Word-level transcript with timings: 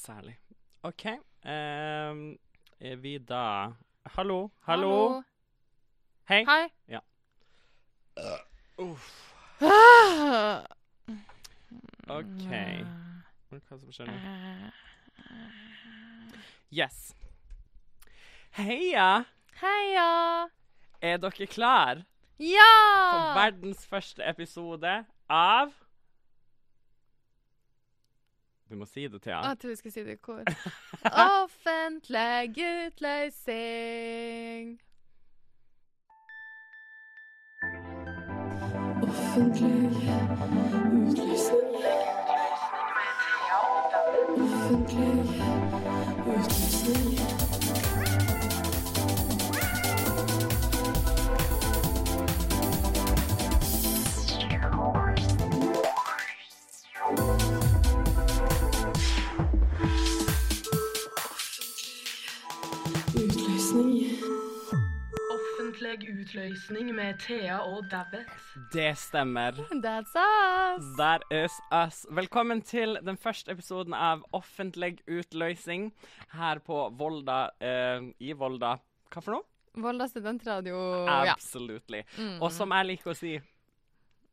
Særlig. 0.00 0.38
OK. 0.82 1.04
Um, 1.44 2.38
er 2.80 2.96
vi 2.96 3.18
da 3.18 3.72
Hallo? 4.16 4.48
Hallo? 4.64 5.22
Hei. 6.28 6.44
Hei. 6.48 6.98
Uff. 8.78 9.34
Ah. 9.60 10.64
OK. 12.16 12.48
Hva 13.50 13.60
som 13.76 13.92
skjer 13.92 14.08
nå? 14.08 14.70
Yes. 16.72 17.10
Heia! 18.56 19.24
Heia! 19.60 20.08
Er 21.02 21.20
dere 21.20 21.46
klar 21.50 22.00
Ja! 22.40 22.70
for 23.12 23.34
verdens 23.36 23.84
første 23.86 24.24
episode 24.24 24.94
av 25.28 25.74
Du 28.70 28.76
må 28.76 28.86
si 28.86 29.08
det, 29.08 29.22
Thea. 29.22 29.48
Jeg 29.48 29.58
trodde 29.58 29.72
vi 29.72 29.76
skal 29.76 29.92
si 29.92 30.04
det 30.04 30.12
i 30.12 30.16
kor. 30.22 30.42
Offentlig 31.42 32.50
utløsning. 32.86 34.00
Offentlig 39.02 39.90
utlysning. 41.00 42.09
Utløsning 66.30 66.92
med 66.94 67.16
Thea 67.18 67.56
og 67.58 67.88
Dabbet. 67.90 68.28
Det 68.70 68.92
stemmer. 68.98 69.56
That's 69.82 70.12
us. 70.14 70.84
That 70.94 71.24
is 71.30 71.56
us. 71.74 72.06
Velkommen 72.10 72.62
til 72.62 72.98
den 73.02 73.16
første 73.18 73.50
episoden 73.50 73.96
av 73.98 74.22
Offentlig 74.32 75.00
utløsning 75.10 75.88
her 76.30 76.60
på 76.62 76.84
Volda 76.94 77.48
eh, 77.58 78.06
i 78.22 78.30
Volda. 78.38 78.76
Hva 79.10 79.24
for 79.24 79.34
noe? 79.34 79.82
Volda 79.82 80.06
studentradio. 80.06 80.76
Ja. 81.26 81.34
Mm. 81.34 82.38
Og 82.38 82.52
som 82.54 82.76
jeg 82.78 82.88
liker 82.92 83.10
å 83.10 83.16
si 83.18 83.34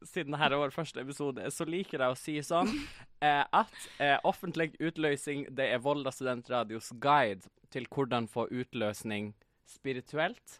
siden 0.05 0.37
dette 0.37 0.51
er 0.51 0.61
vår 0.61 0.77
første 0.77 1.01
episode, 1.01 1.49
så 1.49 1.65
liker 1.65 2.05
jeg 2.05 2.13
å 2.13 2.21
si 2.27 2.37
sånn 2.45 2.69
eh, 3.25 3.41
at 3.41 3.89
eh, 3.97 4.19
offentlig 4.21 4.75
utløsning 4.77 5.47
det 5.49 5.71
er 5.73 5.81
Volda 5.81 6.13
studentradios 6.13 6.93
guide 7.01 7.49
til 7.73 7.89
hvordan 7.89 8.29
få 8.29 8.45
utløsning 8.53 9.33
spirituelt, 9.65 10.59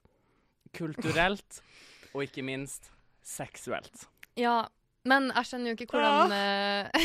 kulturelt 0.76 1.62
og 2.14 2.24
ikke 2.26 2.44
minst 2.46 2.92
seksuelt. 3.24 4.08
ja. 4.40 4.66
Men 5.08 5.30
jeg 5.32 5.48
skjønner 5.48 5.72
jo 5.72 5.76
ikke 5.78 5.86
hvordan 5.96 6.34
eh, 6.36 7.04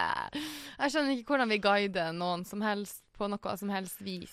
Jeg 0.80 0.90
skjønner 0.90 1.12
ikke 1.14 1.30
hvordan 1.30 1.52
vi 1.52 1.58
guider 1.62 2.08
noen 2.16 2.42
som 2.48 2.64
helst 2.64 3.04
på 3.14 3.28
noe 3.30 3.52
som 3.60 3.70
helst 3.70 4.00
vis. 4.02 4.32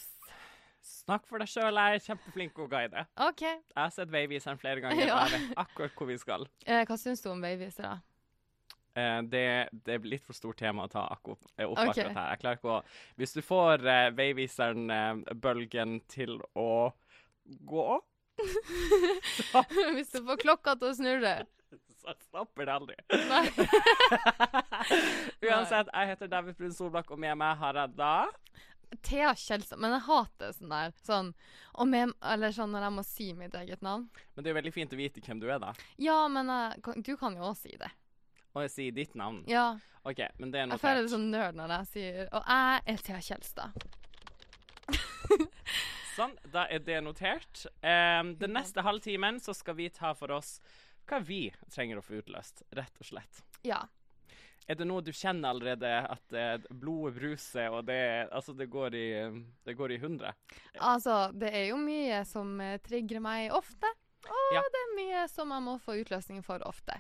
Snakk 0.88 1.28
for 1.30 1.38
deg 1.44 1.52
sjøl, 1.52 1.78
jeg 1.78 2.00
er 2.00 2.03
kjempeflink 2.08 2.55
til 2.55 2.66
å 2.66 2.69
guide. 2.72 3.03
OK. 3.28 3.44
Jeg 3.44 3.78
har 3.78 3.94
sett 3.94 4.09
veiviseren 4.11 4.58
flere 4.58 4.81
ganger, 4.81 5.03
Ja. 5.05 5.19
og 5.19 5.30
jeg 5.35 5.44
vet 5.44 5.61
akkurat 5.61 5.94
hvor 6.00 6.09
vi 6.09 6.17
skal. 6.17 6.47
Eh, 6.66 6.81
hva 6.89 6.97
syns 6.97 7.22
du 7.22 7.30
om 7.30 7.44
veivisere? 7.44 7.94
Eh, 8.97 9.22
det, 9.30 9.45
det 9.85 9.94
er 10.00 10.09
litt 10.16 10.25
for 10.25 10.33
stort 10.33 10.58
tema 10.63 10.88
å 10.88 10.91
ta 10.91 11.05
akkurat, 11.13 11.44
eh, 11.58 11.67
opp 11.67 11.78
okay. 11.78 11.91
akkurat 11.94 12.17
her. 12.17 12.30
Jeg 12.33 12.41
klarer 12.41 12.59
ikke 12.63 12.73
å 12.80 12.81
Hvis 13.22 13.38
du 13.38 13.41
får 13.45 13.85
eh, 13.85 14.09
veiviseren 14.17 14.89
eh, 14.89 15.35
bølgen 15.38 16.00
til 16.09 16.39
å 16.58 16.69
gå, 17.45 17.88
Hvis 19.98 20.12
du 20.14 20.20
får 20.28 20.38
klokka 20.44 20.75
til 20.78 20.92
å 20.92 20.96
snurre. 20.98 21.36
så 22.02 22.14
stopper 22.22 22.64
det 22.70 22.74
aldri. 22.75 22.96
Uansett, 25.48 25.88
jeg 25.94 26.08
heter 26.12 26.28
David 26.31 26.56
Brun 26.59 26.74
Solbakk, 26.76 27.09
og 27.12 27.20
med 27.22 27.36
meg 27.40 27.53
har 27.62 27.74
jeg 27.81 27.90
da 27.97 28.14
Thea 29.03 29.34
Kjelstad. 29.36 29.80
Men 29.84 29.92
jeg 29.97 30.03
hater 30.08 30.50
sånn 30.56 30.72
der 30.72 30.94
sånn, 31.03 31.34
med, 31.92 32.14
Eller 32.24 32.52
sånn 32.56 32.72
når 32.72 32.81
jeg 32.88 32.94
må 32.96 33.03
si 33.03 33.28
mitt 33.36 33.56
eget 33.59 33.81
navn. 33.84 34.06
Men 34.36 34.44
det 34.44 34.47
er 34.50 34.53
jo 34.56 34.59
veldig 34.62 34.76
fint 34.78 34.94
å 34.96 35.00
vite 35.00 35.20
hvem 35.26 35.40
du 35.44 35.47
er, 35.52 35.59
da. 35.59 35.74
Ja, 36.00 36.22
men 36.31 36.46
jeg, 36.53 36.68
du 37.03 37.14
kan 37.20 37.36
jo 37.36 37.44
også 37.50 37.62
si 37.68 37.74
det. 37.81 37.92
Og 38.56 38.64
jeg 38.66 38.72
sier 38.74 38.92
ditt 38.96 39.14
navn. 39.20 39.42
Ja. 39.50 39.68
OK, 40.08 40.22
men 40.40 40.52
det 40.53 40.59
er 40.62 40.66
Jeg 40.72 40.80
føler 40.80 41.02
det 41.03 41.09
notert. 41.09 41.16
sånn 41.18 41.31
nerd 41.34 41.53
når 41.59 41.68
jeg 41.74 41.86
sier 41.92 42.30
Og 42.31 42.42
jeg 42.47 42.81
er 42.94 42.97
Thea 43.03 43.20
Kjelstad. 43.28 43.72
Sånn, 46.17 46.33
da 46.50 46.66
er 46.73 46.81
det 46.81 46.97
notert. 47.05 47.66
Um, 47.83 48.33
den 48.41 48.55
neste 48.57 48.81
halvtimen 48.81 49.38
så 49.44 49.53
skal 49.53 49.78
vi 49.78 49.89
ta 49.94 50.16
for 50.17 50.33
oss 50.39 50.57
hva 51.07 51.19
vi 51.23 51.44
trenger 51.72 52.00
å 52.00 52.03
få 52.03 52.17
utløst, 52.19 52.63
rett 52.75 52.97
og 53.00 53.05
slett. 53.07 53.44
Ja. 53.63 53.83
Er 54.67 54.75
det 54.75 54.88
noe 54.89 55.00
du 55.05 55.13
kjenner 55.16 55.53
allerede 55.53 55.88
at 56.11 56.33
eh, 56.35 56.57
blodet 56.67 57.13
bruser, 57.16 57.69
og 57.72 57.85
det, 57.88 58.28
altså 58.35 58.51
det, 58.57 58.66
går 58.73 58.97
i, 59.00 59.05
det 59.63 59.78
går 59.79 59.94
i 59.95 60.00
hundre? 60.01 60.33
Altså, 60.83 61.29
det 61.31 61.53
er 61.55 61.69
jo 61.69 61.78
mye 61.79 62.19
som 62.28 62.57
eh, 62.59 62.75
trigger 62.84 63.23
meg 63.23 63.53
ofte. 63.55 63.88
Og 64.28 64.51
Ja. 64.57 64.66
det 64.73 64.81
er 64.81 64.95
mye 64.97 65.22
som 65.31 65.53
jeg 65.55 65.63
må 65.63 65.78
få 65.79 65.95
utløsning 66.01 66.44
for 66.44 66.59
ofte. 66.67 66.97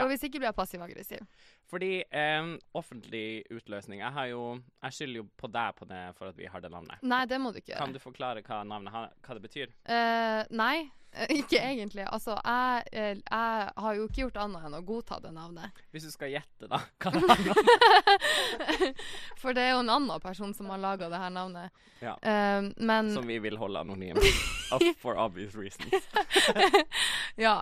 For 0.00 0.12
hvis 0.12 0.24
ikke 0.28 0.40
blir 0.40 0.48
jeg 0.50 0.56
passiv-aggressiv. 0.56 1.26
Fordi 1.72 1.92
um, 2.40 2.54
offentlig 2.76 3.44
utløsning 3.52 4.02
Jeg 4.02 4.12
har 4.12 4.26
jo 4.28 4.42
Jeg 4.82 4.96
skylder 4.96 5.22
jo 5.22 5.26
på 5.40 5.48
deg 5.52 5.76
på 5.78 5.88
det 5.88 6.00
for 6.18 6.32
at 6.32 6.36
vi 6.38 6.48
har 6.48 6.64
det 6.64 6.72
navnet. 6.72 7.04
Nei, 7.04 7.22
det 7.28 7.38
må 7.40 7.52
du 7.52 7.60
ikke 7.60 7.72
gjøre. 7.72 7.84
Kan 7.84 7.94
du 7.94 8.00
forklare 8.02 8.42
hva 8.46 8.62
navnet 8.68 8.92
har, 8.92 9.12
hva 9.24 9.38
det 9.38 9.44
betyr? 9.46 9.72
Uh, 9.88 10.42
nei, 10.52 10.90
ikke 11.40 11.60
egentlig. 11.60 12.04
Altså, 12.08 12.36
jeg, 12.44 12.84
eh, 12.92 13.16
jeg 13.18 13.72
har 13.84 13.96
jo 13.96 14.06
ikke 14.08 14.22
gjort 14.22 14.38
annet 14.46 14.66
enn 14.66 14.76
å 14.78 14.82
godta 14.86 15.18
det 15.20 15.32
navnet. 15.36 15.82
Hvis 15.92 16.06
du 16.08 16.12
skal 16.12 16.32
gjette, 16.32 16.68
da. 16.70 16.80
Hva 17.02 17.12
det 17.12 17.22
handler 17.28 17.60
om? 17.60 18.94
For 19.42 19.56
det 19.56 19.66
er 19.66 19.74
jo 19.74 19.82
en 19.82 19.92
annen 19.92 20.24
person 20.24 20.54
som 20.56 20.70
har 20.72 20.80
laga 20.80 21.10
det 21.12 21.20
her 21.20 21.34
navnet. 21.34 21.84
Ja. 22.00 22.16
Uh, 22.24 22.72
men 22.80 23.12
Som 23.14 23.28
vi 23.28 23.38
vil 23.44 23.60
holde 23.60 23.84
anonym. 23.84 24.20
For 25.02 25.18
obvious 25.20 25.54
reasons. 25.54 26.08
Ja. 27.36 27.60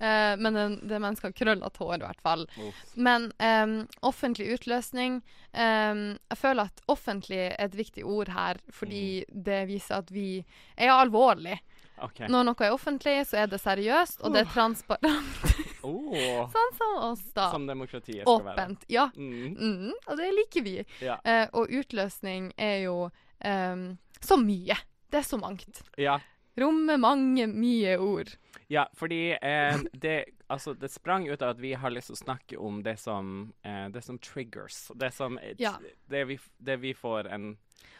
Eh, 0.00 0.36
men 0.38 0.54
det, 0.54 0.66
det 0.88 1.00
mennesker 1.02 1.28
har 1.28 1.36
krøllete 1.38 1.78
hår, 1.82 1.94
i 1.96 2.06
hvert 2.06 2.20
fall. 2.22 2.44
Uff. 2.62 2.82
Men 2.96 3.32
um, 3.42 3.72
offentlig 4.02 4.46
utløsning 4.54 5.16
um, 5.52 6.02
Jeg 6.30 6.38
føler 6.38 6.68
at 6.70 6.82
offentlig 6.88 7.40
er 7.48 7.56
et 7.66 7.74
viktig 7.74 8.04
ord 8.06 8.28
her, 8.28 8.60
fordi 8.70 9.24
Mm. 9.28 9.42
det 9.44 9.58
viser 9.68 9.98
at 9.98 10.10
vi 10.14 10.44
er 10.76 10.90
alvorlige. 10.94 11.58
Okay. 11.98 12.28
Når 12.30 12.44
noe 12.46 12.62
er 12.62 12.70
offentlig, 12.76 13.16
så 13.26 13.40
er 13.42 13.46
det 13.50 13.58
seriøst, 13.58 14.20
og 14.22 14.32
det 14.36 14.44
er 14.44 14.50
transparent. 14.54 15.48
Oh, 15.82 16.46
sånn 16.54 16.76
som 16.78 16.92
oss, 17.08 17.24
da. 17.34 17.48
som 17.50 17.66
demokratiet 17.66 18.22
skal 18.22 18.44
være. 18.44 18.54
Åpent. 18.54 18.84
Ja. 18.88 19.08
Mm, 19.16 19.56
Mm, 19.58 19.92
og 20.06 20.16
det 20.20 20.28
liker 20.36 20.62
vi. 20.62 20.76
ja. 21.02 21.16
Uh, 21.26 21.46
og 21.58 21.68
utløsning 21.74 22.52
er 22.56 22.84
jo 22.84 23.08
um, 23.44 23.98
så 24.22 24.36
mye. 24.38 24.76
Det 25.10 25.18
er 25.24 25.26
så 25.26 25.38
mangt. 25.42 25.82
ja. 25.98 26.20
Rommer 26.58 26.96
mange, 26.98 27.46
mye 27.46 27.96
ord. 28.02 28.32
Ja, 28.68 28.86
fordi 28.98 29.30
eh, 29.40 29.78
det, 29.92 30.24
altså, 30.52 30.74
det 30.76 30.90
sprang 30.92 31.28
ut 31.28 31.42
av 31.42 31.54
at 31.54 31.60
vi 31.62 31.70
har 31.78 31.90
lyst 31.94 32.10
til 32.10 32.16
å 32.18 32.22
snakke 32.24 32.58
om 32.60 32.82
det 32.84 32.96
som, 33.00 33.52
eh, 33.64 33.86
det 33.94 34.02
som 34.04 34.18
triggers. 34.18 34.90
Det 34.94 35.12
som 35.14 35.38
eh, 35.38 35.54
Ja. 35.58 35.76
det, 36.08 36.24
vi, 36.28 36.38
det 36.58 36.76
vi 36.82 36.94
får 36.94 37.28
en 37.32 37.52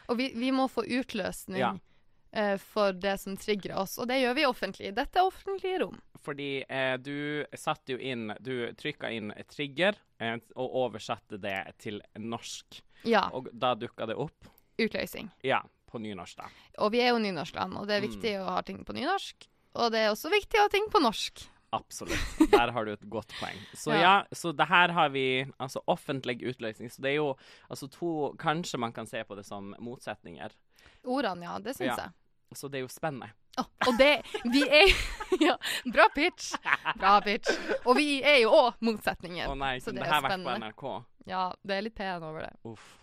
Og 0.09 0.17
vi, 0.17 0.31
vi 0.35 0.51
må 0.51 0.67
få 0.69 0.83
utløsning 0.85 1.59
Ja. 1.61 1.71
eh, 2.31 2.57
for 2.57 2.93
det 2.93 3.15
som 3.19 3.37
trigger 3.37 3.75
oss, 3.77 3.97
og 3.97 4.07
det 4.11 4.19
gjør 4.21 4.35
vi 4.35 4.45
offentlig. 4.45 4.93
Dette 4.97 5.19
er 5.19 5.25
offentlige 5.29 5.79
rom. 5.81 5.97
Fordi 6.21 6.63
eh, 6.69 6.97
du 6.97 7.45
satte 7.55 7.93
jo 7.93 7.97
inn 7.97 8.33
Du 8.43 8.73
trykka 8.75 9.09
inn 9.15 9.31
trigger 9.49 9.95
eh, 10.19 10.35
og 10.55 10.75
oversatte 10.85 11.39
det 11.39 11.57
til 11.79 12.01
norsk. 12.19 12.81
Ja, 13.07 13.29
Og 13.33 13.47
da 13.53 13.73
dukka 13.79 14.05
det 14.05 14.15
opp. 14.19 14.45
utløsning. 14.77 15.29
Ja, 15.43 15.61
på 15.91 15.99
nynorsk, 16.01 16.37
da. 16.37 16.47
Og 16.79 16.91
vi 16.93 17.01
er 17.03 17.09
jo 17.13 17.19
nynorskland, 17.19 17.77
og 17.77 17.87
det 17.87 17.97
er 17.97 18.01
Mm. 18.05 18.09
viktig 18.09 18.33
å 18.39 18.45
ha 18.55 18.61
ting 18.61 18.83
på 18.85 18.93
nynorsk. 18.93 19.47
Og 19.75 19.91
det 19.91 19.99
er 20.05 20.11
også 20.11 20.29
viktig 20.31 20.57
å 20.59 20.65
ha 20.65 20.67
ting 20.69 20.87
på 20.89 21.01
norsk. 21.01 21.47
Absolutt. 21.71 22.51
Der 22.51 22.71
har 22.71 22.85
du 22.85 22.91
et 22.93 23.03
godt 23.09 23.29
poeng. 23.39 23.57
Så 23.77 23.91
ja, 23.93 24.01
Ja. 24.01 24.23
så 24.33 24.51
det 24.55 24.65
her 24.67 24.89
har 24.89 25.09
vi 25.09 25.45
altså 25.59 25.83
offentlig 25.87 26.41
utløsning. 26.41 26.89
Så 26.89 27.01
det 27.01 27.11
er 27.11 27.15
jo 27.21 27.35
altså 27.69 27.87
to 27.91 28.33
Kanskje 28.39 28.79
man 28.79 28.91
kan 28.91 29.05
se 29.05 29.21
på 29.23 29.35
det 29.35 29.45
som 29.45 29.75
motsetninger. 29.79 30.49
Ordene, 31.05 31.43
ja, 31.45 31.59
det 31.59 31.75
syns 31.77 31.95
Ja. 31.95 31.95
jeg. 31.95 32.11
Så 32.57 32.67
det 32.71 32.79
er 32.79 32.81
jo 32.81 32.87
spennende. 32.87 33.29
Å, 33.59 33.65
og 33.87 33.97
det 33.99 34.23
Vi 34.51 34.63
er 34.65 34.89
Ja, 35.45 35.57
bra 35.93 36.07
pitch. 36.09 36.55
Bra 36.97 37.19
pitch. 37.21 37.49
Og 37.85 37.95
vi 37.97 38.23
er 38.23 38.41
jo 38.41 38.49
òg 38.49 38.73
motsetninger. 38.81 39.45
Å 39.47 39.55
nei, 39.55 39.77
så 39.79 39.93
det 39.93 40.01
det 40.01 40.07
er 40.07 40.13
her 40.13 40.21
vært 40.25 40.43
på. 40.43 40.57
NRK? 40.57 41.05
Ja, 41.27 41.53
det 41.63 41.77
er 41.77 41.81
litt 41.85 41.95
pen 41.95 42.23
over 42.23 42.41
det. 42.47 42.53
Uff. 42.65 42.95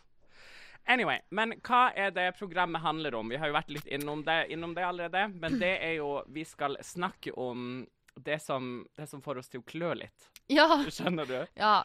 Anyway, 0.89 1.19
men 1.35 1.57
hva 1.67 1.89
er 1.99 2.13
det 2.15 2.29
programmet 2.39 2.83
handler 2.83 3.15
om? 3.19 3.29
Vi 3.29 3.39
har 3.41 3.51
jo 3.51 3.57
vært 3.57 3.73
litt 3.75 3.89
innom 3.91 4.23
det, 4.27 4.47
innom 4.55 4.75
det 4.77 4.85
allerede, 4.87 5.27
men 5.35 5.59
det 5.59 5.73
er 5.83 5.97
jo 5.99 6.23
Vi 6.31 6.45
skal 6.47 6.79
snakke 6.83 7.33
om 7.35 7.87
det 8.17 8.39
som, 8.43 8.87
det 8.97 9.09
som 9.11 9.23
får 9.23 9.43
oss 9.43 9.51
til 9.53 9.61
å 9.61 9.67
klø 9.67 9.93
litt. 9.99 10.29
Ja. 10.47 10.69
Skjønner 10.87 11.27
du? 11.27 11.41
ja. 11.59 11.83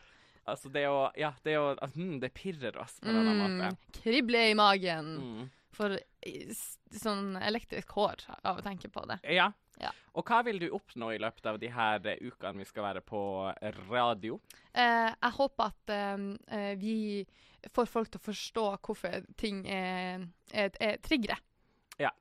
Altså, 0.49 0.69
det 0.73 0.87
å 0.89 1.11
Ja, 1.15 1.33
det 1.45 1.57
å 1.59 1.67
altså, 1.75 1.99
hm, 1.99 2.19
Det 2.19 2.31
pirrer 2.33 2.77
oss 2.81 2.99
på 2.99 3.09
en 3.09 3.17
eller 3.17 3.31
annen 3.31 3.57
måte. 3.57 3.71
Mm, 3.73 3.91
krible 3.93 4.45
i 4.49 4.55
magen. 4.57 5.11
Mm. 5.17 5.49
For 5.71 5.97
sånn 6.97 7.35
elektrisk 7.39 7.93
hår 7.95 8.25
av 8.41 8.59
å 8.59 8.63
tenke 8.65 8.89
på 8.91 9.05
det. 9.09 9.21
Ja. 9.31 9.51
Ja. 9.81 9.91
Og 10.19 10.27
hva 10.27 10.41
vil 10.45 10.59
du 10.61 10.67
oppnå 10.75 11.13
i 11.15 11.19
løpet 11.23 11.45
av 11.49 11.57
de 11.61 11.69
her 11.71 12.03
eh, 12.11 12.19
ukene 12.27 12.59
vi 12.61 12.67
skal 12.69 12.83
være 12.89 13.01
på 13.07 13.21
radio? 13.89 14.39
Eh, 14.73 15.09
jeg 15.15 15.31
håper 15.37 15.71
at 15.71 15.93
eh, 15.95 16.25
eh, 16.57 16.73
vi 16.81 16.95
får 17.71 17.89
folk 17.89 18.09
til 18.11 18.21
å 18.21 18.25
forstå 18.29 18.65
hvorfor 18.85 19.25
ting 19.39 19.63
er, 19.69 20.27
er, 20.51 20.71
er 20.81 20.97
triggere. 21.05 21.37
Ja. 22.01 22.11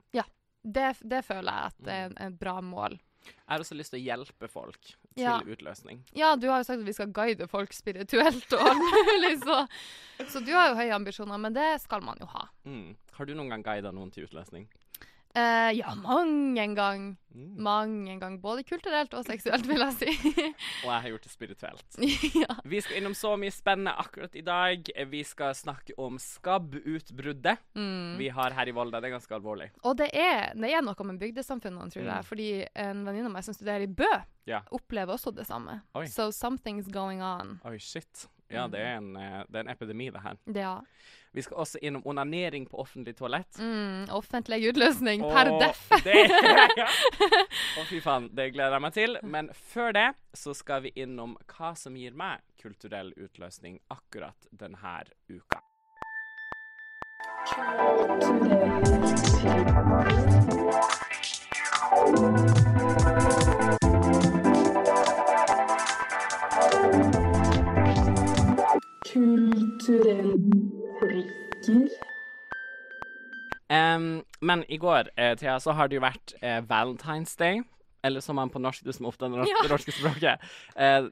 Det, 0.61 0.91
det 1.09 1.23
føler 1.25 1.49
jeg 1.57 1.71
at 1.73 1.87
er 1.89 2.11
et 2.27 2.35
bra 2.37 2.59
mål. 2.61 2.99
Jeg 3.25 3.49
har 3.49 3.63
også 3.63 3.77
lyst 3.79 3.95
til 3.95 4.01
å 4.01 4.05
hjelpe 4.05 4.49
folk 4.53 4.77
til 4.91 5.23
Ja. 5.25 5.39
utløsning. 5.41 6.03
Ja, 6.17 6.35
du 6.37 6.47
har 6.51 6.61
jo 6.61 6.67
sagt 6.69 6.83
at 6.83 6.87
vi 6.89 6.93
skal 6.97 7.11
guide 7.17 7.47
folk 7.49 7.73
spirituelt 7.73 8.53
og 8.57 8.67
alt 8.69 8.85
mulig, 8.85 9.31
så, 9.41 9.57
så 10.29 10.43
du 10.45 10.53
har 10.53 10.71
jo 10.71 10.77
høye 10.83 10.93
ambisjoner, 10.97 11.41
men 11.41 11.57
det 11.57 11.67
skal 11.81 12.05
man 12.05 12.21
jo 12.21 12.29
ha. 12.33 12.45
Mm. 12.69 12.93
Har 13.17 13.29
du 13.29 13.33
noen 13.37 13.49
gang 13.55 13.65
guida 13.65 13.93
noen 13.93 14.13
til 14.13 14.29
utløsning? 14.29 14.69
Eh, 15.35 15.71
ja, 15.79 15.93
mange 15.95 16.59
en 16.63 16.73
gang. 16.75 17.03
Mm. 17.35 17.51
Mange 17.63 18.11
en 18.11 18.19
gang. 18.19 18.41
Både 18.43 18.65
kulturelt 18.67 19.13
og 19.15 19.23
seksuelt, 19.29 19.63
vil 19.71 19.79
jeg 19.79 19.95
si. 20.01 20.33
Og 20.85 20.89
jeg 20.91 21.03
har 21.05 21.09
gjort 21.13 21.23
det 21.29 21.31
spirituelt. 21.31 21.99
ja. 22.43 22.57
Vi 22.67 22.81
skal 22.83 22.99
innom 22.99 23.15
så 23.15 23.37
mye 23.39 23.53
spennende 23.55 23.93
akkurat 24.03 24.35
i 24.35 24.43
dag. 24.43 24.91
Vi 25.13 25.21
skal 25.29 25.55
snakke 25.55 25.95
om 26.03 26.19
skabbutbruddet 26.19 27.59
Mm. 27.79 28.17
vi 28.19 28.29
har 28.29 28.51
her 28.51 28.69
i 28.69 28.75
Volda. 28.75 29.01
Det 29.01 29.07
er 29.11 29.15
ganske 29.19 29.35
alvorlig. 29.39 29.71
Og 29.87 29.97
det 30.01 30.11
er, 30.13 30.51
det 30.59 30.73
er 30.75 30.83
noe 30.83 31.07
med 31.07 31.21
bygdesamfunnene, 31.23 31.91
tror 31.95 32.03
jeg. 32.03 32.19
Mm. 32.25 32.27
Fordi 32.33 32.49
en 32.75 33.05
venninne 33.07 33.31
av 33.31 33.37
meg 33.39 33.47
som 33.47 33.55
studerer 33.55 33.87
i 33.87 33.91
Bø, 33.91 34.11
Ja. 34.51 34.63
opplever 34.75 35.15
også 35.15 35.31
det 35.37 35.47
samme. 35.47 35.81
Oi. 35.95 36.07
So 36.11 36.31
something's 36.35 36.91
going 36.91 37.23
on. 37.23 37.61
Oi, 37.65 37.79
shit. 37.79 38.27
Ja, 38.51 38.67
det 38.69 38.81
er 38.83 38.97
en, 38.99 39.13
eh, 39.17 39.43
det 39.49 39.61
er 39.61 39.65
en 39.67 39.73
epidemi, 39.73 40.11
det 40.11 40.23
her. 40.25 40.37
Det, 40.47 40.61
ja. 40.65 40.81
Vi 41.33 41.43
skal 41.47 41.57
også 41.63 41.79
innom 41.87 42.03
onanering 42.11 42.67
på 42.67 42.81
offentlig 42.83 43.15
toalett. 43.17 43.59
Mm, 43.63 44.09
offentlig 44.11 44.59
utløsning 44.73 45.23
per 45.23 45.53
deff. 45.61 45.85
det- 46.05 46.27
ja. 46.77 46.89
Å, 47.79 47.85
fy 47.87 48.01
faen, 48.03 48.27
det 48.35 48.49
gleder 48.57 48.75
jeg 48.79 48.83
meg 48.87 48.97
til. 48.99 49.19
Men 49.23 49.51
før 49.55 49.95
det 49.95 50.09
så 50.35 50.55
skal 50.59 50.83
vi 50.89 50.93
innom 50.99 51.37
hva 51.55 51.75
som 51.79 51.95
gir 51.97 52.17
meg 52.19 52.43
kulturell 52.61 53.13
utløsning 53.17 53.79
akkurat 53.95 54.51
denne 54.51 55.05
uka. 55.31 55.63
Kulturell 61.91 62.70
prikker. 71.01 71.89
Um, 73.71 74.25
men 74.43 74.65
i 74.69 74.77
går, 74.83 75.09
eh, 75.17 75.37
Thea, 75.39 75.59
så 75.63 75.73
har 75.79 75.89
det 75.89 75.95
jo 76.01 76.03
vært 76.03 76.33
eh, 76.43 76.61
Valentine's 76.67 77.37
Day. 77.39 77.63
Eller 78.03 78.21
som 78.25 78.37
man 78.41 78.51
på 78.51 78.59
norsk, 78.63 78.83
du 78.85 78.93
som 78.97 79.07
ofte 79.07 79.25
er 79.29 79.35
norsk, 79.35 79.51
Ja. 79.51 79.63
det 79.63 79.71
norske 79.71 79.93
språket. 79.93 80.41
Eh, 80.77 81.07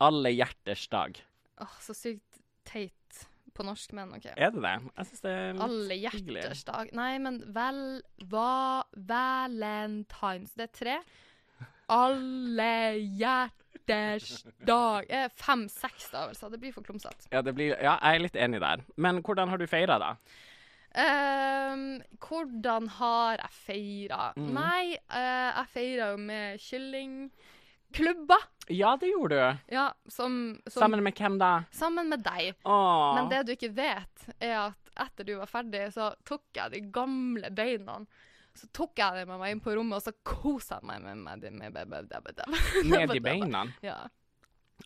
alle 0.00 0.28
hjerters 0.32 0.86
dag. 0.88 1.20
Åh, 1.60 1.74
så 1.80 1.94
sykt 1.94 2.40
teit 2.64 2.92
på 3.54 3.62
norsk, 3.68 3.92
men 3.92 4.14
OK. 4.16 4.26
Er 4.34 4.50
det 4.50 4.62
det? 4.64 4.80
Jeg 4.96 5.06
syns 5.10 5.20
det 5.22 5.30
er 5.30 5.52
litt 5.52 5.62
Alle 5.62 5.98
hyggelig. 6.10 6.64
dag. 6.64 6.92
Nei, 6.96 7.18
men 7.18 7.42
vel 7.52 8.02
Hva 8.24 8.82
Valentines. 8.96 10.54
Det 10.56 10.70
er 10.70 10.72
tre. 10.72 10.96
Alle 11.92 12.96
hjerters 12.98 13.61
dag. 14.66 15.06
Eh, 15.08 15.28
Fem-seks 15.38 16.08
stavelser. 16.10 16.52
Det 16.52 16.60
blir 16.62 16.74
for 16.74 16.86
klumsete. 16.86 17.28
Ja, 17.32 17.42
ja, 17.44 17.76
jeg 17.76 17.98
er 18.14 18.24
litt 18.24 18.38
enig 18.38 18.62
der. 18.62 18.82
Men 18.96 19.22
hvordan 19.22 19.52
har 19.52 19.60
du 19.60 19.66
feira, 19.70 19.98
da? 20.02 20.16
Um, 20.92 22.02
hvordan 22.20 22.88
har 22.98 23.40
jeg 23.40 23.54
feira? 23.62 24.32
Mm. 24.36 24.50
Nei, 24.52 24.82
uh, 25.08 25.62
jeg 25.62 25.70
feira 25.72 26.10
jo 26.12 26.18
med 26.20 26.60
kyllingklubber. 26.60 28.44
Ja, 28.68 28.92
det 29.00 29.08
gjorde 29.08 29.38
du. 29.38 29.72
Ja, 29.72 29.86
som, 30.12 30.58
som 30.66 30.84
Sammen 30.84 31.02
med 31.02 31.16
hvem 31.16 31.38
da? 31.40 31.62
sammen 31.72 32.12
med 32.12 32.22
deg. 32.26 32.58
Åh. 32.68 33.14
Men 33.16 33.32
det 33.32 33.46
du 33.48 33.54
ikke 33.56 33.72
vet, 33.74 34.28
er 34.38 34.58
at 34.66 34.92
etter 35.06 35.24
du 35.24 35.38
var 35.40 35.48
ferdig, 35.48 35.86
så 35.94 36.12
tok 36.28 36.44
jeg 36.60 36.74
de 36.74 36.82
gamle 36.92 37.48
beina. 37.56 38.02
Så 38.54 38.68
tok 38.76 38.98
jeg 39.00 39.16
det 39.16 39.26
med 39.30 39.40
meg 39.40 39.54
inn 39.54 39.62
på 39.64 39.72
rommet, 39.76 39.96
og 39.96 40.02
så 40.04 40.12
kosa 40.26 40.78
jeg 40.80 40.88
meg 40.90 41.02
med, 41.06 41.22
meg. 41.24 41.40
med, 41.40 41.52
med, 41.52 41.72
med, 41.72 42.10
med, 42.12 42.42
med, 42.84 43.08
Med 43.08 43.22
beina? 43.24 43.64
Ja. 43.84 44.00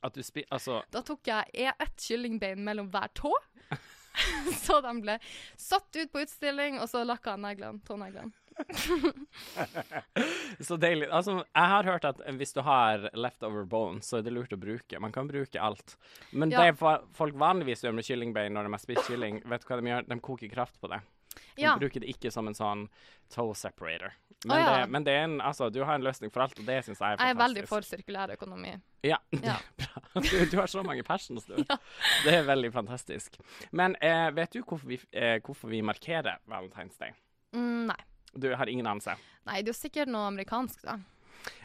At 0.05 0.15
du 0.15 0.23
spi... 0.23 0.45
Altså 0.53 0.83
Da 0.93 1.01
tok 1.07 1.27
jeg 1.31 1.51
e- 1.55 1.73
ett 1.83 2.01
kyllingbein 2.09 2.63
mellom 2.65 2.91
hver 2.93 3.09
tå. 3.17 3.33
så 4.65 4.81
de 4.85 4.93
ble 5.03 5.19
satt 5.59 5.97
ut 5.99 6.13
på 6.13 6.23
utstilling, 6.25 6.79
og 6.81 6.89
så 6.91 7.03
lakka 7.05 7.35
jeg 7.35 7.43
neglene. 7.47 7.83
Tåneglene. 7.87 8.33
Så 10.61 10.79
deilig. 10.81 11.09
Altså, 11.13 11.35
jeg 11.45 11.71
har 11.73 11.85
hørt 11.85 12.07
at 12.09 12.23
hvis 12.39 12.55
du 12.57 12.63
har 12.65 13.09
leftover 13.13 13.67
bones, 13.69 14.09
så 14.09 14.17
er 14.21 14.25
det 14.25 14.33
lurt 14.33 14.55
å 14.57 14.59
bruke. 14.61 15.01
Man 15.03 15.13
kan 15.13 15.29
bruke 15.29 15.61
alt. 15.61 15.97
Men 16.33 16.51
Ja. 16.51 16.63
det 16.65 16.79
folk 16.81 17.35
vanligvis 17.37 17.85
gjør 17.85 17.93
med 17.99 18.05
kyllingbein 18.09 18.53
når 18.57 18.65
de 18.65 18.73
har 18.73 18.81
spist 18.81 19.11
kylling, 19.11 19.43
vet 19.45 19.61
du 19.61 19.69
hva 19.69 19.81
de 19.81 19.91
gjør? 19.93 20.09
De 20.09 20.21
koker 20.21 20.49
kraft 20.49 20.81
på 20.81 20.89
det. 20.89 21.03
De 21.57 21.63
Ja. 21.63 21.77
bruker 21.81 22.01
det 22.05 22.09
ikke 22.13 22.31
som 22.33 22.47
en 22.49 22.55
sånn 22.55 22.89
toe 23.33 23.55
separator. 23.55 24.13
Men, 24.45 24.53
oh, 24.57 24.61
ja. 24.61 24.73
det, 24.85 24.91
men 24.93 25.05
det 25.05 25.13
en, 25.17 25.39
altså, 25.41 25.71
du 25.73 25.81
har 25.85 25.95
en 25.97 26.05
løsning 26.05 26.31
for 26.31 26.45
alt, 26.45 26.59
og 26.61 26.67
det 26.69 26.77
syns 26.85 26.99
jeg 27.01 27.17
er 27.17 27.17
fantastisk. 27.17 27.25
Jeg 27.25 27.35
er 27.35 27.41
veldig 27.41 27.63
for 27.71 27.81
sirkulær 27.89 28.33
økonomi. 28.37 28.75
Ja, 29.03 29.17
Ja. 29.43 29.57
bra. 29.81 30.03
Du, 30.23 30.45
du 30.53 30.57
har 30.61 30.67
så 30.71 30.83
mange 30.85 31.03
passions, 31.03 31.47
du. 31.49 31.57
Det 32.27 32.35
er 32.35 32.45
veldig 32.47 32.71
fantastisk. 32.75 33.39
Men 33.73 33.97
eh, 34.05 34.29
vet 34.37 34.53
du 34.53 34.61
hvorfor 34.63 34.87
vi, 34.87 35.01
eh, 35.13 35.41
hvorfor 35.43 35.69
vi 35.73 35.81
markerer 35.83 36.39
Valentine's 36.47 36.99
Day? 37.01 37.13
Mm, 37.57 37.87
nei. 37.91 37.99
Du 38.37 38.51
har 38.55 38.69
ingen 38.69 38.87
anelse? 38.87 39.17
Nei, 39.49 39.63
det 39.63 39.71
er 39.71 39.73
jo 39.73 39.81
sikkert 39.81 40.09
noe 40.13 40.27
amerikansk, 40.29 40.83
da. 40.85 40.99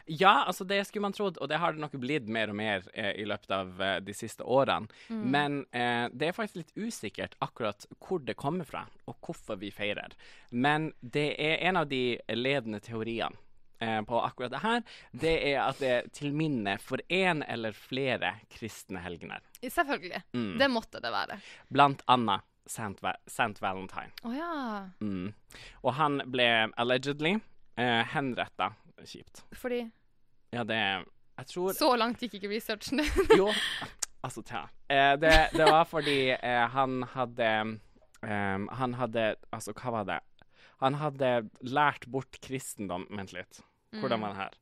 Ja, 0.06 0.44
altså 0.48 0.66
det 0.68 0.82
skulle 0.88 1.08
man 1.08 1.16
trodd, 1.16 1.38
og 1.42 1.50
det 1.52 1.60
har 1.62 1.74
det 1.74 1.84
nok 1.84 1.96
blitt 2.02 2.30
mer 2.32 2.52
og 2.52 2.58
mer 2.60 2.88
eh, 2.94 3.14
i 3.22 3.28
løpet 3.28 3.54
av 3.56 3.82
eh, 3.82 3.98
de 4.04 4.16
siste 4.16 4.44
årene. 4.44 4.90
Men 5.10 5.62
eh, 5.72 6.08
det 6.14 6.32
er 6.32 6.38
faktisk 6.38 6.62
litt 6.62 6.76
usikkert 6.76 7.38
akkurat 7.44 7.86
hvor 8.00 8.24
det 8.26 8.38
kommer 8.40 8.68
fra, 8.68 8.86
og 9.08 9.18
hvorfor 9.26 9.60
vi 9.62 9.72
feirer. 9.74 10.16
Men 10.52 10.92
det 11.00 11.32
er 11.40 11.62
en 11.70 11.82
av 11.82 11.90
de 11.92 12.20
ledende 12.36 12.82
teoriene 12.84 13.38
eh, 13.82 14.02
på 14.02 14.22
akkurat 14.22 14.52
det 14.52 14.64
her. 14.64 14.84
Det 15.12 15.34
er 15.54 15.58
at 15.64 15.82
det 15.82 15.92
er 15.96 16.14
til 16.14 16.36
minne 16.36 16.78
for 16.82 17.02
én 17.10 17.44
eller 17.48 17.76
flere 17.78 18.36
kristne 18.52 19.02
helgener. 19.04 19.44
Selvfølgelig. 19.62 20.24
Mm. 20.34 20.56
Det 20.60 20.72
måtte 20.72 21.04
det 21.04 21.12
være. 21.14 21.42
Blant 21.70 22.06
annet 22.12 22.48
Saint, 22.70 23.02
Va 23.04 23.16
Saint 23.28 23.58
Valentine. 23.62 24.14
Å 24.24 24.34
ja. 24.36 24.52
Mm. 25.02 25.32
Og 25.82 25.96
han 25.98 26.22
ble 26.32 26.48
allegedly 26.80 27.36
eh, 27.36 28.02
henretta. 28.14 28.72
Kjipt. 29.06 29.44
Fordi 29.58 29.82
Ja, 30.54 30.64
det 30.64 30.78
Jeg 31.38 31.48
tror 31.48 31.74
Så 31.74 31.96
langt 31.98 32.20
gikk 32.22 32.34
ikke 32.40 32.50
researchen. 32.52 33.00
Jo, 33.40 33.52
altså 34.24 34.44
ta 34.44 34.68
Eh, 34.92 35.16
det, 35.18 35.32
det 35.56 35.66
var 35.72 35.86
fordi 35.88 36.32
eh, 36.36 36.68
han 36.74 37.02
hadde 37.14 37.48
um, 38.22 38.68
Han 38.76 38.94
hadde 39.00 39.36
Altså, 39.54 39.72
hva 39.74 39.92
var 39.92 40.04
det? 40.10 40.20
Han 40.82 40.96
hadde 41.00 41.50
lært 41.62 42.08
bort 42.12 42.40
kristendom 42.44 43.08
Vent 43.10 43.32
litt. 43.34 43.62
Hvordan 43.94 44.20
Mm. 44.20 44.22
var 44.24 44.30
det 44.34 44.38
her? 44.42 44.54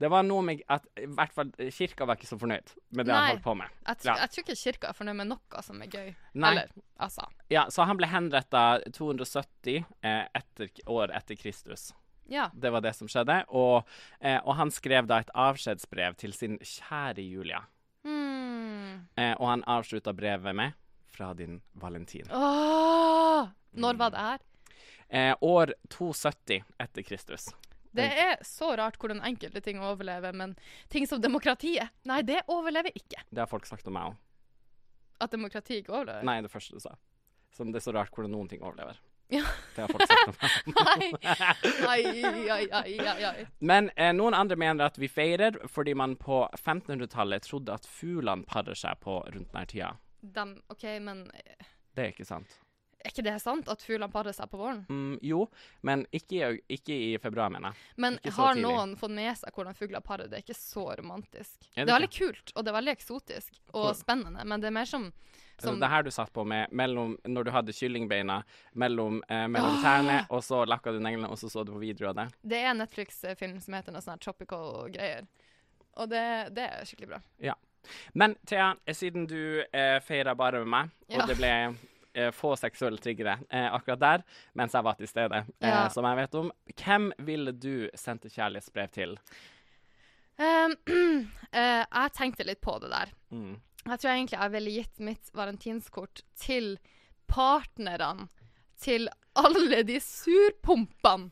Det 0.00 0.08
var 0.10 0.22
noe 0.26 0.42
med 0.42 0.60
at 0.68 0.84
i 1.00 1.06
hvert 1.06 1.32
fall 1.32 1.50
kirka 1.72 2.04
var 2.04 2.16
ikke 2.18 2.26
så 2.28 2.36
fornøyd 2.38 2.72
med 2.92 3.06
det 3.06 3.14
han 3.14 3.28
holdt 3.30 3.42
på 3.44 3.54
med. 3.56 3.68
Jeg, 3.86 3.96
Ja. 4.04 4.16
jeg 4.20 4.30
tror 4.30 4.42
ikke 4.44 4.56
kirka 4.60 4.88
er 4.90 4.92
fornøyd 4.98 5.16
med 5.16 5.28
noe 5.30 5.62
som 5.62 5.80
er 5.82 5.86
gøy. 5.88 6.10
Nei. 6.34 6.50
Eller, 6.50 6.68
altså. 7.00 7.24
Ja, 7.50 7.62
Så 7.70 7.84
han 7.88 7.96
ble 7.96 8.06
henretta 8.10 8.80
270 8.92 9.84
eh, 10.02 10.26
etter, 10.34 10.68
år 10.86 11.14
etter 11.16 11.34
Kristus. 11.40 11.92
Ja. 12.30 12.50
Det 12.54 12.70
var 12.72 12.80
det 12.84 12.94
som 12.96 13.08
skjedde. 13.10 13.40
Og, 13.48 13.88
eh, 14.20 14.40
og 14.44 14.56
han 14.56 14.72
skrev 14.74 15.08
da 15.10 15.20
et 15.22 15.32
avskjedsbrev 15.34 16.16
til 16.20 16.32
sin 16.36 16.58
kjære 16.58 17.24
Julia. 17.24 17.64
Mm. 18.04 19.06
Eh, 19.16 19.34
og 19.38 19.46
han 19.48 19.64
avslutta 19.66 20.12
brevet 20.12 20.54
med 20.54 20.72
'Fra 21.08 21.34
din 21.34 21.60
Valentin'. 21.78 22.30
Åh! 22.32 23.48
Når 23.72 23.96
var 23.96 24.10
det 24.10 24.18
her? 24.18 24.38
Eh, 25.08 25.34
år 25.40 25.74
270 25.88 26.64
etter 26.80 27.02
Kristus. 27.02 27.48
Det 27.94 28.06
er 28.18 28.40
så 28.42 28.72
rart 28.76 28.98
hvordan 28.98 29.22
enkelte 29.22 29.60
ting 29.62 29.78
overlever, 29.78 30.32
men 30.34 30.56
ting 30.90 31.06
som 31.06 31.20
demokratiet, 31.22 31.92
nei, 32.04 32.22
det 32.26 32.40
overlever 32.50 32.90
ikke. 32.90 33.22
Det 33.30 33.38
har 33.38 33.46
folk 33.46 33.66
sagt 33.66 33.86
om 33.86 33.94
meg 33.94 34.10
òg. 34.10 34.16
At 35.20 35.30
demokrati 35.30 35.78
ikke 35.78 35.94
overlever. 35.94 36.24
Nei, 36.26 36.40
det 36.42 36.50
første 36.50 36.74
du 36.74 36.82
sa. 36.82 36.96
Som 37.54 37.70
det 37.70 37.78
er 37.78 37.86
så 37.86 37.94
rart 37.94 38.10
hvordan 38.10 38.34
noen 38.34 38.50
ting 38.50 38.64
overlever. 38.66 38.98
Ja. 39.32 39.42
Det 39.74 39.80
har 39.80 39.88
folk 39.88 40.06
sagt 40.06 40.28
om 40.28 40.74
meg. 40.84 41.14
Men 43.58 43.90
eh, 43.96 44.12
noen 44.14 44.34
andre 44.36 44.56
mener 44.60 44.84
at 44.90 44.98
vi 45.00 45.08
feirer 45.08 45.56
fordi 45.72 45.94
man 45.96 46.16
på 46.20 46.42
1500-tallet 46.58 47.42
trodde 47.48 47.74
at 47.74 47.86
fuglene 47.88 48.44
parer 48.48 48.76
seg 48.78 49.00
på 49.04 49.20
rundt 49.24 49.50
denne 49.52 49.66
tida. 49.70 49.94
Dem, 50.20 50.54
OK, 50.72 50.84
men 51.04 51.26
Det 51.94 52.04
er 52.06 52.12
ikke 52.14 52.24
sant. 52.28 52.54
Er 53.04 53.12
ikke 53.12 53.24
det 53.26 53.34
sant 53.42 53.66
at 53.68 53.82
fuglene 53.84 54.08
parer 54.12 54.32
seg 54.32 54.48
på 54.48 54.56
våren? 54.56 54.78
Mm, 54.88 55.18
jo, 55.20 55.42
men 55.84 56.06
ikke, 56.16 56.54
i 56.56 56.78
ikke 56.78 56.94
i 56.96 57.10
februar, 57.20 57.50
mener 57.52 57.74
jeg. 57.74 57.76
Men 58.00 58.16
Ikke 58.22 58.32
har 58.38 58.56
noen 58.56 58.94
fått 58.96 59.12
med 59.12 59.36
seg 59.36 59.52
hvordan 59.52 59.76
fugler 59.76 60.00
parer? 60.04 60.30
Det 60.32 60.38
er 60.38 60.44
ikke 60.46 60.56
så 60.56 60.86
romantisk. 60.96 61.58
Er 61.74 61.82
det 61.82 61.84
det 61.84 61.92
er 61.92 61.98
veldig 61.98 62.12
kult, 62.16 62.54
og 62.54 62.64
det 62.64 62.72
er 62.72 62.78
veldig 62.78 62.94
eksotisk 62.96 63.58
og 63.74 63.82
Hvor- 63.90 63.98
spennende, 63.98 64.44
men 64.48 64.60
det 64.64 64.70
er 64.70 64.76
mer 64.78 64.88
som, 64.88 65.10
Så 65.12 65.43
som 65.58 65.78
Det 65.80 65.88
her 65.88 66.02
du 66.02 66.10
satt 66.10 66.32
på 66.32 66.44
med 66.44 66.72
mellom, 66.72 67.16
når 67.24 67.44
du 67.44 67.50
hadde 67.50 67.72
kyllingbeina 67.72 68.42
mellom, 68.74 69.22
eh, 69.28 69.46
mellom 69.48 69.76
tærne, 69.82 70.26
og 70.30 70.42
så 70.42 70.64
lakka 70.66 70.92
du 70.92 70.98
neglene, 71.00 71.28
og 71.30 71.38
så 71.38 71.48
så 71.50 71.64
du 71.64 71.72
på 71.72 71.78
video 71.78 72.08
av 72.08 72.14
det. 72.14 72.28
Det 72.42 72.58
er 72.62 72.70
en 72.72 72.78
Netflix-film 72.82 73.60
som 73.60 73.74
heter 73.74 73.92
noe 73.92 74.02
sånn 74.02 74.18
tropical 74.20 74.88
greier. 74.90 75.26
Og 75.96 76.08
det, 76.10 76.54
det 76.56 76.64
er 76.70 76.84
skikkelig 76.84 77.08
bra. 77.08 77.20
Ja. 77.38 77.54
Men 78.14 78.34
Thea, 78.46 78.74
eh, 78.86 78.94
siden 78.94 79.26
du 79.28 79.62
eh, 79.72 80.00
feira 80.00 80.34
bare 80.34 80.64
med 80.64 80.68
meg, 80.68 80.90
og 81.10 81.18
Ja. 81.20 81.26
det 81.26 81.36
ble 81.38 81.52
eh, 82.14 82.30
få 82.30 82.56
seksuelle 82.56 82.98
triggere 82.98 83.38
eh, 83.50 83.66
akkurat 83.74 84.00
der, 84.00 84.22
mens 84.54 84.72
jeg 84.72 84.84
var 84.84 84.94
til 84.94 85.06
stede, 85.08 85.44
eh, 85.60 85.68
Ja. 85.68 85.88
som 85.88 86.04
jeg 86.04 86.16
vet 86.16 86.34
om, 86.34 86.50
hvem 86.76 87.12
ville 87.18 87.52
du 87.52 87.90
sendt 87.94 88.22
kjærlighetsbrev 88.30 88.90
til? 88.90 89.18
Um, 90.38 90.74
jeg 91.54 92.10
tenkte 92.16 92.44
litt 92.46 92.60
på 92.60 92.78
det 92.82 92.90
der. 92.90 93.12
Mm. 93.30 93.60
Jeg 93.84 94.00
tror 94.00 94.10
egentlig 94.14 94.38
jeg 94.40 94.52
ville 94.54 94.74
gitt 94.78 95.02
mitt 95.04 95.30
valentinskort 95.36 96.22
til 96.40 96.76
partnerne 97.28 98.28
til 98.80 99.08
alle 99.38 99.82
de 99.86 99.98
surpumpene 100.02 101.30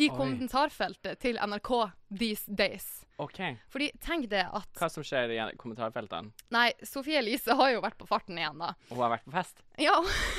i 0.00 0.06
Oi. 0.06 0.14
kommentarfeltet 0.16 1.18
til 1.20 1.38
NRK 1.42 1.70
these 2.18 2.46
days. 2.56 2.84
OK. 3.20 3.40
Fordi 3.68 3.90
tenk 4.00 4.28
det 4.30 4.44
at 4.46 4.68
Hva 4.78 4.88
som 4.88 5.04
skjer 5.04 5.32
i 5.34 5.38
kommentarfeltene? 5.60 6.30
Nei, 6.54 6.68
Sofie 6.86 7.18
Elise 7.20 7.52
har 7.58 7.72
jo 7.74 7.82
vært 7.84 7.98
på 8.00 8.06
farten 8.08 8.38
igjen, 8.38 8.62
da. 8.62 8.70
Og 8.88 8.94
hun 8.96 9.02
har 9.04 9.12
vært 9.18 9.26
på 9.26 9.34
fest? 9.34 9.60
Ja, 9.82 9.96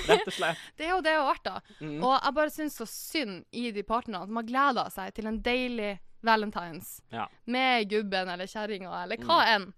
Rett 0.07 0.25
og 0.25 0.33
slett. 0.33 0.63
det 0.79 0.87
er 0.87 0.95
jo 0.95 1.01
det 1.05 1.13
hun 1.13 1.21
har 1.25 1.29
vært, 1.33 1.49
da. 1.49 1.75
Mm. 1.83 1.97
Og 1.99 2.15
jeg 2.15 2.37
bare 2.39 2.55
syns 2.55 2.79
så 2.81 2.87
synd 2.89 3.43
i 3.51 3.67
de 3.75 3.83
partnerne 3.85 4.25
som 4.31 4.39
har 4.41 4.47
gleda 4.49 4.87
seg 4.95 5.13
til 5.19 5.29
en 5.29 5.41
deilig 5.45 5.91
valentines 6.25 7.01
Ja. 7.13 7.27
med 7.45 7.89
gubben 7.91 8.29
eller 8.29 8.49
kjerringa 8.49 8.91
eller 9.03 9.21
hva 9.27 9.39
enn. 9.55 9.71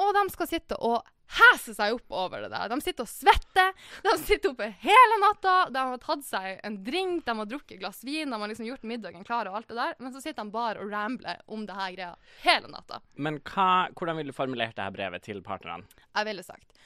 Og 0.00 0.14
de 0.16 0.22
skal 0.32 0.48
sitte 0.48 0.78
og 0.80 1.02
hese 1.32 1.72
seg 1.76 1.94
opp 1.96 2.12
over 2.12 2.44
det 2.44 2.50
der. 2.52 2.68
De 2.68 2.84
sitter 2.84 3.06
og 3.06 3.10
svetter. 3.10 3.72
De 4.04 4.12
sitter 4.20 4.52
oppe 4.52 4.68
hele 4.82 5.18
natta. 5.22 5.54
De 5.72 5.84
har 5.92 6.02
tatt 6.02 6.24
seg 6.26 6.60
en 6.66 6.78
drink, 6.84 7.24
de 7.26 7.36
har 7.38 7.48
drukket 7.48 7.80
glass 7.80 8.02
vin, 8.04 8.32
de 8.32 8.40
har 8.40 8.52
liksom 8.52 8.68
gjort 8.68 8.84
middagen 8.88 9.24
klar 9.28 9.48
og 9.48 9.60
alt 9.60 9.70
det 9.72 9.78
der. 9.78 9.96
Men 10.02 10.14
så 10.14 10.22
sitter 10.24 10.44
de 10.44 10.54
bare 10.54 10.82
og 10.82 10.92
rambler 10.92 11.40
om 11.46 11.64
det 11.68 11.78
her 11.78 11.94
greia 11.96 12.12
hele 12.44 12.72
natta. 12.72 13.00
Men 13.16 13.40
hva, 13.48 13.88
hvordan 13.96 14.20
ville 14.20 14.34
du 14.34 14.36
formulert 14.36 14.76
dette 14.76 14.92
brevet 14.96 15.24
til 15.24 15.42
partnerne? 15.44 15.88
Jeg 16.12 16.28
ville 16.28 16.44
sagt 16.46 16.76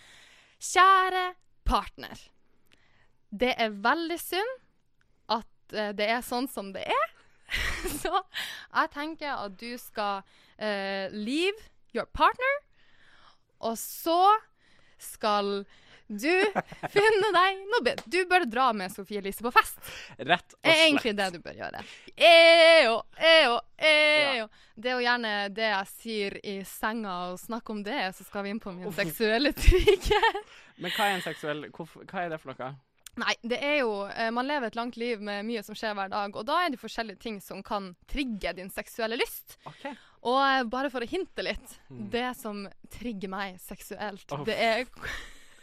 Kjære 0.56 1.26
partner. 1.68 2.20
Det 3.28 3.52
er 3.60 3.74
veldig 3.84 4.16
synd 4.20 4.54
at 5.34 5.74
eh, 5.74 5.92
det 5.96 6.06
er 6.08 6.22
sånn 6.24 6.46
som 6.48 6.70
det 6.72 6.86
er. 6.86 7.12
Så 8.02 8.12
jeg 8.14 8.92
tenker 8.94 9.34
at 9.34 9.58
du 9.60 9.76
skal 9.78 10.22
uh, 10.22 11.06
leave 11.12 11.68
your 11.94 12.08
partner, 12.16 12.56
og 13.60 13.76
så 13.80 14.20
skal 14.98 15.64
du 16.06 16.30
finne 16.94 17.30
deg 17.34 17.62
noe 17.66 17.82
bedre. 17.82 18.04
Du 18.06 18.18
bør 18.30 18.46
dra 18.46 18.68
med 18.76 18.92
Sofie 18.94 19.18
Elise 19.18 19.42
på 19.42 19.50
fest. 19.54 19.78
Rett 20.18 20.54
og 20.54 20.60
Det 20.62 20.74
er 20.74 20.84
egentlig 20.86 21.14
det 21.18 21.28
du 21.34 21.40
bør 21.42 21.58
gjøre. 21.58 21.82
Eo, 22.16 22.96
eo, 23.18 23.58
eo. 23.90 24.48
Det 24.76 24.92
er 24.92 24.98
jo 24.98 25.04
gjerne 25.06 25.34
det 25.56 25.70
jeg 25.70 25.92
sier 25.92 26.38
i 26.46 26.56
senga, 26.68 27.16
og 27.32 27.40
snakk 27.42 27.70
om 27.74 27.82
det, 27.86 28.00
så 28.16 28.26
skal 28.28 28.46
vi 28.46 28.54
inn 28.54 28.62
på 28.62 28.74
min 28.76 28.92
seksuelle 28.94 29.54
trygghet. 29.56 30.42
Men 30.76 30.92
hva 30.92 31.08
er 31.08 31.16
en 31.16 31.24
seksuell 31.24 31.70
Hva 31.72 32.26
er 32.26 32.34
det 32.34 32.42
for 32.42 32.52
noe? 32.52 32.74
Nei, 33.16 33.32
det 33.48 33.56
er 33.64 33.78
jo 33.80 33.92
eh, 34.10 34.28
Man 34.34 34.44
lever 34.44 34.68
et 34.68 34.74
langt 34.76 34.98
liv 35.00 35.22
med 35.24 35.46
mye 35.48 35.62
som 35.64 35.76
skjer 35.78 35.94
hver 35.96 36.10
dag, 36.12 36.36
og 36.36 36.44
da 36.44 36.58
er 36.62 36.74
det 36.74 36.80
forskjellige 36.82 37.22
ting 37.22 37.38
som 37.40 37.62
kan 37.64 37.94
trigge 38.12 38.52
din 38.58 38.68
seksuelle 38.72 39.16
lyst. 39.16 39.56
OK. 39.64 39.86
Og 40.26 40.40
eh, 40.42 40.64
bare 40.66 40.90
for 40.90 41.04
å 41.04 41.08
hinte 41.08 41.44
litt 41.44 41.76
Det 41.88 42.26
som 42.38 42.64
trigger 42.92 43.30
meg 43.30 43.60
seksuelt, 43.62 44.26
oh. 44.34 44.42
det 44.46 44.56
er 44.58 44.84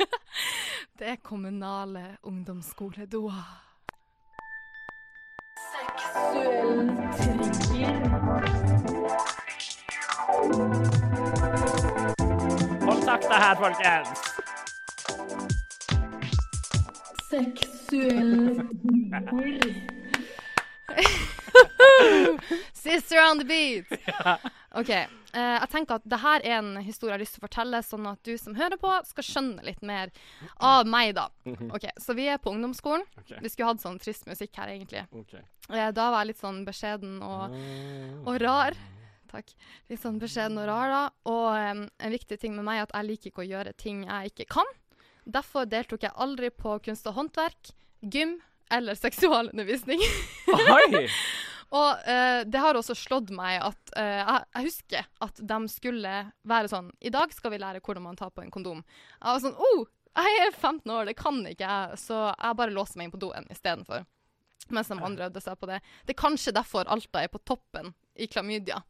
Det 1.00 1.08
er 1.10 1.16
kommunale 1.26 2.18
ungdomsskoledoer. 2.24 3.44
Seksuell 5.74 6.92
trigger. 7.18 7.98
Hold 12.84 13.04
sakta 13.08 13.42
her, 13.46 13.56
folkens! 13.64 14.10
Seksuell 17.32 18.62
trigger. 19.30 19.93
Sister 22.86 23.20
on 23.24 23.42
the 23.42 23.46
beat! 23.46 23.86
OK. 24.74 24.90
Uh, 25.34 25.58
jeg 25.58 25.70
tenker 25.72 25.98
at 25.98 26.06
det 26.06 26.20
her 26.22 26.44
er 26.46 26.56
en 26.60 26.76
historie 26.86 27.12
jeg 27.12 27.18
har 27.18 27.24
lyst 27.24 27.36
til 27.38 27.42
å 27.42 27.48
fortelle, 27.48 27.82
sånn 27.86 28.08
at 28.10 28.20
du 28.26 28.34
som 28.38 28.56
hører 28.58 28.78
på, 28.82 28.92
skal 29.10 29.26
skjønne 29.26 29.66
litt 29.66 29.82
mer 29.86 30.12
av 30.62 30.90
meg, 30.90 31.16
da. 31.18 31.28
OK, 31.74 31.88
Så 32.02 32.14
vi 32.18 32.28
er 32.30 32.42
på 32.42 32.54
ungdomsskolen. 32.54 33.06
Okay. 33.24 33.42
Vi 33.42 33.54
skulle 33.54 33.72
hatt 33.72 33.82
sånn 33.82 33.98
trist 34.02 34.28
musikk 34.30 34.58
her, 34.62 34.74
egentlig. 34.76 35.06
Okay. 35.24 35.42
Uh, 35.70 35.90
da 35.96 36.10
var 36.14 36.22
jeg 36.22 36.34
litt 36.34 36.44
sånn 36.44 36.62
beskjeden 36.68 37.18
og, 37.26 37.58
og 38.30 38.38
rar. 38.44 38.78
Takk. 39.34 39.50
Litt 39.90 40.04
sånn 40.04 40.22
beskjeden 40.22 40.62
og 40.62 40.70
rar, 40.70 40.94
da. 40.94 41.04
Og 41.34 41.50
um, 41.50 41.84
en 41.90 42.14
viktig 42.14 42.38
ting 42.42 42.54
med 42.58 42.68
meg 42.68 42.82
er 42.82 42.88
at 42.88 42.98
jeg 43.00 43.10
liker 43.10 43.34
ikke 43.34 43.46
å 43.46 43.50
gjøre 43.50 43.78
ting 43.82 44.06
jeg 44.06 44.34
ikke 44.34 44.50
kan. 44.60 44.74
Derfor 45.24 45.66
deltok 45.70 46.06
jeg 46.06 46.18
aldri 46.22 46.52
på 46.54 46.78
kunst 46.84 47.08
og 47.10 47.18
håndverk, 47.18 47.72
gym 48.04 48.38
eller 48.72 48.98
seksualundervisning. 49.00 50.04
Og 51.74 52.06
uh, 52.06 52.42
det 52.46 52.62
har 52.62 52.78
også 52.78 52.94
slått 52.98 53.32
meg 53.34 53.58
at 53.66 53.94
uh, 53.98 54.20
jeg, 54.20 54.44
jeg 54.54 54.68
husker 54.68 55.08
at 55.26 55.42
de 55.42 55.58
skulle 55.74 56.12
være 56.46 56.70
sånn 56.70 56.92
I 57.02 57.10
dag 57.14 57.34
skal 57.34 57.50
vi 57.56 57.62
lære 57.64 57.82
hvordan 57.82 58.06
man 58.06 58.20
tar 58.20 58.30
på 58.30 58.44
en 58.44 58.54
kondom. 58.54 58.84
Jeg 59.18 59.26
var 59.26 59.42
sånn 59.42 59.58
oh, 59.58 59.88
jeg 60.14 60.42
er 60.44 60.52
15 60.54 60.92
år, 60.94 61.08
det 61.10 61.18
kan 61.18 61.40
ikke 61.50 61.66
jeg. 61.66 62.00
Så 62.04 62.20
jeg 62.30 62.60
bare 62.60 62.76
låste 62.76 63.00
meg 63.00 63.10
inn 63.10 63.16
på 63.16 63.22
doen 63.24 63.50
istedenfor. 63.54 64.06
Mens 64.74 64.92
de 64.92 65.00
andre 65.02 65.28
øvde 65.28 65.42
seg 65.44 65.58
på 65.60 65.68
det. 65.68 65.82
Det 66.06 66.14
er 66.14 66.22
kanskje 66.22 66.54
derfor 66.56 66.88
Alta 66.92 67.24
er 67.24 67.32
på 67.34 67.42
toppen 67.42 67.92
i 68.14 68.30
klamydia. 68.30 68.84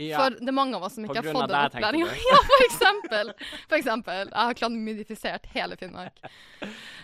Ja. 0.00 0.20
For 0.22 0.36
det 0.38 0.48
er 0.48 0.56
mange 0.56 0.78
av 0.78 0.84
oss 0.86 0.94
som 0.96 1.04
ikke 1.04 1.20
har 1.20 1.26
fått 1.34 1.50
den 1.50 1.58
opplæringa. 1.60 2.06
Ja, 2.30 2.38
for 2.46 2.64
eksempel. 2.66 3.32
For 3.68 3.76
eksempel. 3.76 4.30
Jeg 4.30 4.46
har 4.50 4.54
klamydifisert 4.56 5.46
hele 5.52 5.76
Finnmark. 5.76 6.16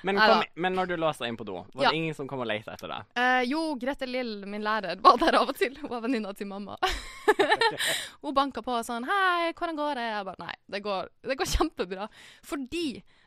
men, 0.03 0.17
kom, 0.17 0.43
men 0.55 0.77
når 0.79 0.87
du 0.93 0.97
låste 0.97 1.25
deg 1.25 1.35
inn 1.35 1.39
på 1.41 1.45
do, 1.49 1.59
var 1.75 1.85
Ja. 1.89 1.91
det 1.91 1.97
ingen 2.01 2.15
som 2.17 2.29
kom 2.31 2.41
og 2.41 2.49
lette 2.49 2.73
etter 2.73 2.89
deg? 2.95 3.11
Eh, 3.21 3.43
jo, 3.51 3.75
Grete 3.81 4.09
Lill, 4.09 4.47
min 4.47 4.65
lærer, 4.65 4.97
var 5.05 5.19
der 5.21 5.37
av 5.43 5.53
og 5.53 5.59
til. 5.61 5.77
Hun 5.83 5.91
var 5.93 6.01
venninna 6.07 6.33
til 6.35 6.49
mamma. 6.51 6.79
Hun 8.23 8.35
banka 8.35 8.63
på 8.63 8.73
og 8.79 8.85
sånn 8.87 9.05
'Hei, 9.07 9.53
hvordan 9.53 9.77
går 9.77 9.95
det?' 10.01 10.07
Jeg 10.17 10.25
bare 10.25 10.41
Nei, 10.47 10.55
det 10.73 10.83
går, 10.85 11.09
det 11.23 11.37
går 11.39 11.53
kjempebra. 11.53 12.09
Fordi 12.45 12.87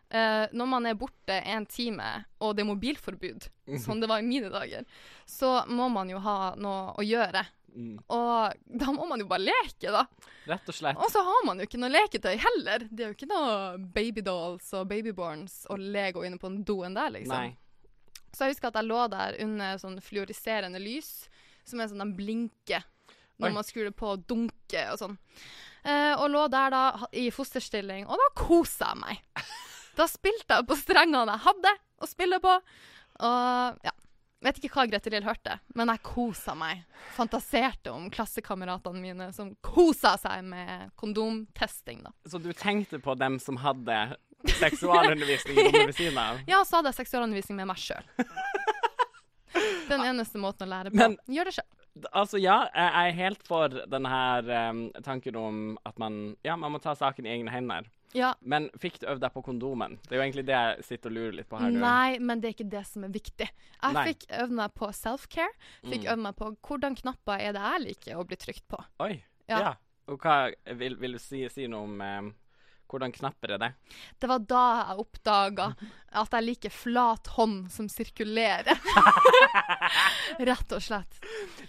eh, 0.09 0.47
når 0.53 0.67
man 0.67 0.85
er 0.89 0.97
borte 0.97 1.38
en 1.45 1.65
time, 1.65 2.25
og 2.41 2.55
det 2.55 2.63
er 2.63 2.69
mobilforbud, 2.71 3.47
som 3.79 3.99
det 4.01 4.09
var 4.09 4.19
i 4.19 4.25
mine 4.25 4.49
dager, 4.49 4.85
så 5.27 5.65
må 5.69 5.89
man 5.93 6.09
jo 6.09 6.19
ha 6.19 6.55
noe 6.57 6.93
å 6.97 7.05
gjøre. 7.05 7.45
Mm. 7.75 7.95
Og 8.15 8.75
da 8.81 8.91
må 8.95 9.05
man 9.09 9.21
jo 9.23 9.27
bare 9.29 9.45
leke, 9.47 9.93
da. 9.93 10.05
Rett 10.49 10.69
og 10.71 10.75
slett. 10.75 10.99
Og 10.99 11.11
så 11.13 11.23
har 11.25 11.45
man 11.47 11.61
jo 11.61 11.67
ikke 11.69 11.79
noe 11.81 11.91
leketøy 11.93 12.35
heller. 12.41 12.85
Det 12.89 13.05
er 13.05 13.11
jo 13.11 13.17
ikke 13.17 13.31
noe 13.31 13.79
babydolls 13.95 14.71
og 14.79 14.88
babyborns 14.91 15.61
og 15.69 15.81
Lego 15.81 16.25
inne 16.27 16.41
på 16.41 16.51
den 16.51 16.63
doen 16.67 16.97
der, 16.97 17.13
liksom. 17.15 17.35
Nei. 17.35 17.55
Så 18.33 18.45
jeg 18.45 18.55
husker 18.55 18.69
at 18.69 18.79
jeg 18.79 18.89
lå 18.89 19.01
der 19.11 19.38
under 19.43 19.79
sånn 19.81 19.97
fluoriserende 20.05 20.81
lys, 20.81 21.29
som 21.67 21.81
er 21.81 21.89
sånn 21.89 22.03
de 22.05 22.17
blinker 22.17 22.85
når 23.39 23.49
Oi. 23.49 23.55
man 23.55 23.65
skrur 23.65 23.88
det 23.88 23.95
på 23.97 24.11
og 24.13 24.25
dunker 24.29 24.93
og 24.93 24.99
sånn. 25.01 25.17
Eh, 25.88 26.13
og 26.19 26.27
lå 26.33 26.43
der 26.51 26.73
da 26.73 26.83
i 27.15 27.29
fosterstilling, 27.33 28.05
og 28.09 28.19
da 28.19 28.29
kosa 28.38 28.93
jeg 28.93 29.03
meg. 29.05 29.25
Da 29.99 30.05
spilte 30.07 30.55
jeg 30.55 30.63
på 30.69 30.77
strengene 30.79 31.33
jeg 31.33 31.43
hadde 31.43 31.71
å 31.99 32.07
spille 32.07 32.38
på. 32.39 32.51
Og 33.27 33.79
ja. 33.83 33.91
Vet 34.39 34.62
ikke 34.62 34.72
hva 34.72 34.86
Grete 34.88 35.12
Lill 35.12 35.25
hørte, 35.27 35.58
men 35.75 35.89
jeg 35.91 36.00
kosa 36.08 36.53
meg. 36.55 36.86
Fantaserte 37.17 37.91
om 37.91 38.05
klassekameratene 38.13 39.01
mine 39.03 39.27
som 39.36 39.51
kosa 39.65 40.13
seg 40.22 40.46
med 40.48 40.93
kondomtesting, 41.00 42.05
da. 42.05 42.13
Så 42.29 42.39
du 42.39 42.53
tenkte 42.55 43.01
på 43.03 43.17
dem 43.19 43.36
som 43.43 43.60
hadde 43.60 43.98
seksualundervisning 44.48 45.58
i 45.58 45.65
rommet 45.67 45.88
ved 45.91 45.98
siden 45.98 46.22
av? 46.22 46.39
Ja, 46.51 46.62
så 46.65 46.79
hadde 46.79 46.93
jeg 46.93 47.01
seksualundervisning 47.01 47.60
med 47.60 47.67
meg 47.74 47.81
sjøl. 47.81 48.05
Den 49.89 50.05
eneste 50.05 50.39
måten 50.41 50.67
å 50.67 50.69
lære 50.72 50.91
på. 50.93 50.96
Men- 51.01 51.17
Gjør 51.27 51.46
det 51.50 51.53
sjøl. 51.60 51.69
Altså, 52.13 52.38
ja, 52.39 52.69
jeg 52.72 53.10
er 53.10 53.15
helt 53.17 53.41
for 53.48 53.67
denne 53.89 54.08
her 54.08 54.69
um, 54.69 54.91
tanken 55.03 55.36
om 55.36 55.77
at 55.86 55.98
man 56.00 56.36
Ja, 56.46 56.55
man 56.55 56.72
må 56.72 56.79
ta 56.81 56.93
saken 56.96 57.25
i 57.25 57.34
egne 57.34 57.51
hender. 57.51 57.89
Ja. 58.13 58.34
Men 58.41 58.69
fikk 58.81 59.00
du 59.01 59.05
øvd 59.05 59.19
deg 59.22 59.34
på 59.34 59.43
kondomen? 59.46 59.98
Det 60.08 60.15
er 60.15 60.17
jo 60.17 60.24
egentlig 60.24 60.46
det 60.48 60.55
jeg 60.55 60.84
sitter 60.88 61.12
og 61.12 61.15
lurer 61.17 61.36
litt 61.38 61.50
på 61.50 61.60
her. 61.60 61.69
nå. 61.69 61.79
Nei, 61.84 62.17
men 62.19 62.39
det 62.41 62.48
er 62.50 62.53
ikke 62.55 62.69
det 62.72 62.86
som 62.88 63.03
er 63.05 63.10
viktig. 63.13 63.50
Jeg 63.50 63.93
Nei. 63.93 64.05
fikk 64.13 64.25
øvd 64.39 64.51
meg 64.62 64.74
på 64.74 64.88
self-care. 64.98 65.53
Fikk 65.84 66.05
Mm. 66.05 66.12
øvd 66.13 66.24
meg 66.24 66.36
på 66.39 66.58
hvordan 66.65 66.96
knapper 67.03 67.39
er 67.39 67.53
det 67.53 67.62
jeg 67.62 67.81
liker 67.86 68.15
å 68.17 68.25
bli 68.25 68.36
trykt 68.38 68.67
på. 68.67 68.79
Oi. 69.05 69.24
Ja. 69.50 69.60
Ja. 69.60 69.74
Og 70.08 70.17
hva 70.19 70.51
vil, 70.77 70.96
vil 70.96 71.12
du 71.13 71.19
si, 71.19 71.48
si 71.50 71.67
noe 71.67 71.84
om 71.84 72.01
em, 72.01 72.34
Hvordan 72.89 73.12
knapper 73.13 73.51
er 73.55 73.62
det? 73.62 73.72
Det 74.19 74.29
var 74.31 74.39
da 74.50 74.62
jeg 74.89 75.03
oppdaga 75.03 75.67
at 76.19 76.34
jeg 76.34 76.46
liker 76.48 76.74
flat 76.74 77.27
hånd 77.36 77.67
som 77.69 77.86
sirkulerer. 77.91 78.79
Rett 80.50 80.72
og 80.74 80.81
slett. 80.81 81.19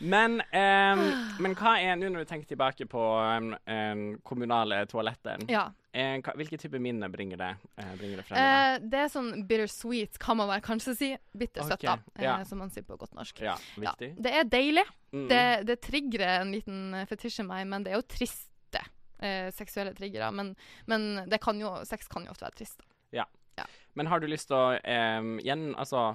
Men, 0.01 0.39
um, 0.41 1.03
men 1.45 1.57
hva 1.59 1.75
er, 1.83 1.97
nå 2.01 2.09
når 2.13 2.25
du 2.25 2.31
tenker 2.31 2.49
tilbake 2.55 2.87
på 2.91 3.03
um, 3.21 3.53
um, 3.69 4.05
kommunale 4.27 4.83
toaletter, 4.91 5.45
Ja. 5.51 5.67
eh, 5.93 6.17
hvilke 6.41 6.57
type 6.61 6.81
minner 6.81 7.09
bringer 7.13 7.37
det, 7.41 7.51
eh, 7.77 7.93
bringer 8.01 8.23
det 8.23 8.27
frem? 8.29 8.39
Eh, 8.41 8.79
det 8.91 9.03
er 9.05 9.13
sånn 9.13 9.33
bittersweet, 9.49 10.19
kan 10.23 10.39
man 10.41 10.49
vel 10.53 10.63
kanskje 10.65 10.97
si. 10.97 11.11
Bittersøtt, 11.37 11.81
okay, 11.81 11.97
da, 12.01 12.15
eh, 12.17 12.25
ja. 12.25 12.39
som 12.49 12.59
man 12.65 12.71
sier 12.73 12.87
på 12.89 12.97
godt 13.01 13.13
norsk. 13.19 13.41
ja, 13.45 13.57
Ja, 13.81 13.93
det 14.01 14.33
er 14.33 14.45
deilig. 14.49 14.87
Mm. 15.13 15.27
Det, 15.29 15.43
det 15.67 15.81
trigger 15.83 16.23
en 16.41 16.53
liten 16.55 16.95
eh, 16.95 17.07
fetisj 17.11 17.41
i 17.43 17.47
meg, 17.49 17.67
men 17.67 17.85
det 17.85 17.93
er 17.93 18.01
jo 18.01 18.07
triste 18.09 18.49
eh, 19.23 19.51
seksuelle 19.55 19.95
triggere. 19.97 20.33
Men, 20.35 20.55
men 20.91 21.29
det 21.31 21.41
kan 21.45 21.61
jo, 21.61 21.77
sex 21.89 22.11
kan 22.11 22.27
jo 22.27 22.35
ofte 22.35 22.49
være 22.49 22.61
trist. 22.63 22.83
Ja. 23.15 23.27
Men 23.93 24.07
har 24.07 24.21
du 24.23 24.29
lyst 24.31 24.49
til 24.49 24.57
å 24.57 24.67
eh, 24.79 25.33
igjen, 25.43 25.73
Altså, 25.77 26.15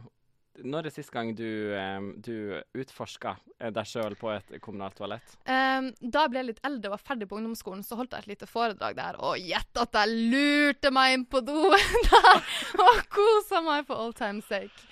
når 0.64 0.88
er 0.88 0.94
sist 0.96 1.12
gang 1.12 1.34
du, 1.36 1.76
um, 1.76 2.12
du 2.24 2.56
utforska 2.80 3.36
eh, 3.60 3.72
deg 3.76 3.90
sjøl 3.90 4.16
på 4.20 4.30
et 4.32 4.54
kommunalt 4.64 4.96
toalett? 5.00 5.36
Um, 5.44 5.90
da 6.00 6.26
jeg 6.26 6.32
ble 6.32 6.44
litt 6.50 6.62
eldre 6.68 6.92
og 6.92 6.96
var 6.96 7.04
ferdig 7.10 7.28
på 7.30 7.40
ungdomsskolen, 7.40 7.84
så 7.84 7.98
holdt 8.00 8.16
jeg 8.16 8.24
et 8.24 8.32
lite 8.34 8.48
foredrag 8.50 8.96
der, 8.98 9.20
og 9.20 9.42
gjett 9.42 9.82
at 9.82 10.00
jeg 10.00 10.32
lurte 10.32 10.94
meg 10.96 11.18
inn 11.18 11.26
på 11.28 11.44
doen 11.46 11.76
der 12.12 12.56
og 12.86 13.04
kosa 13.12 13.62
meg 13.66 13.88
for 13.90 14.00
all 14.00 14.16
time's 14.16 14.48
sake. 14.48 14.88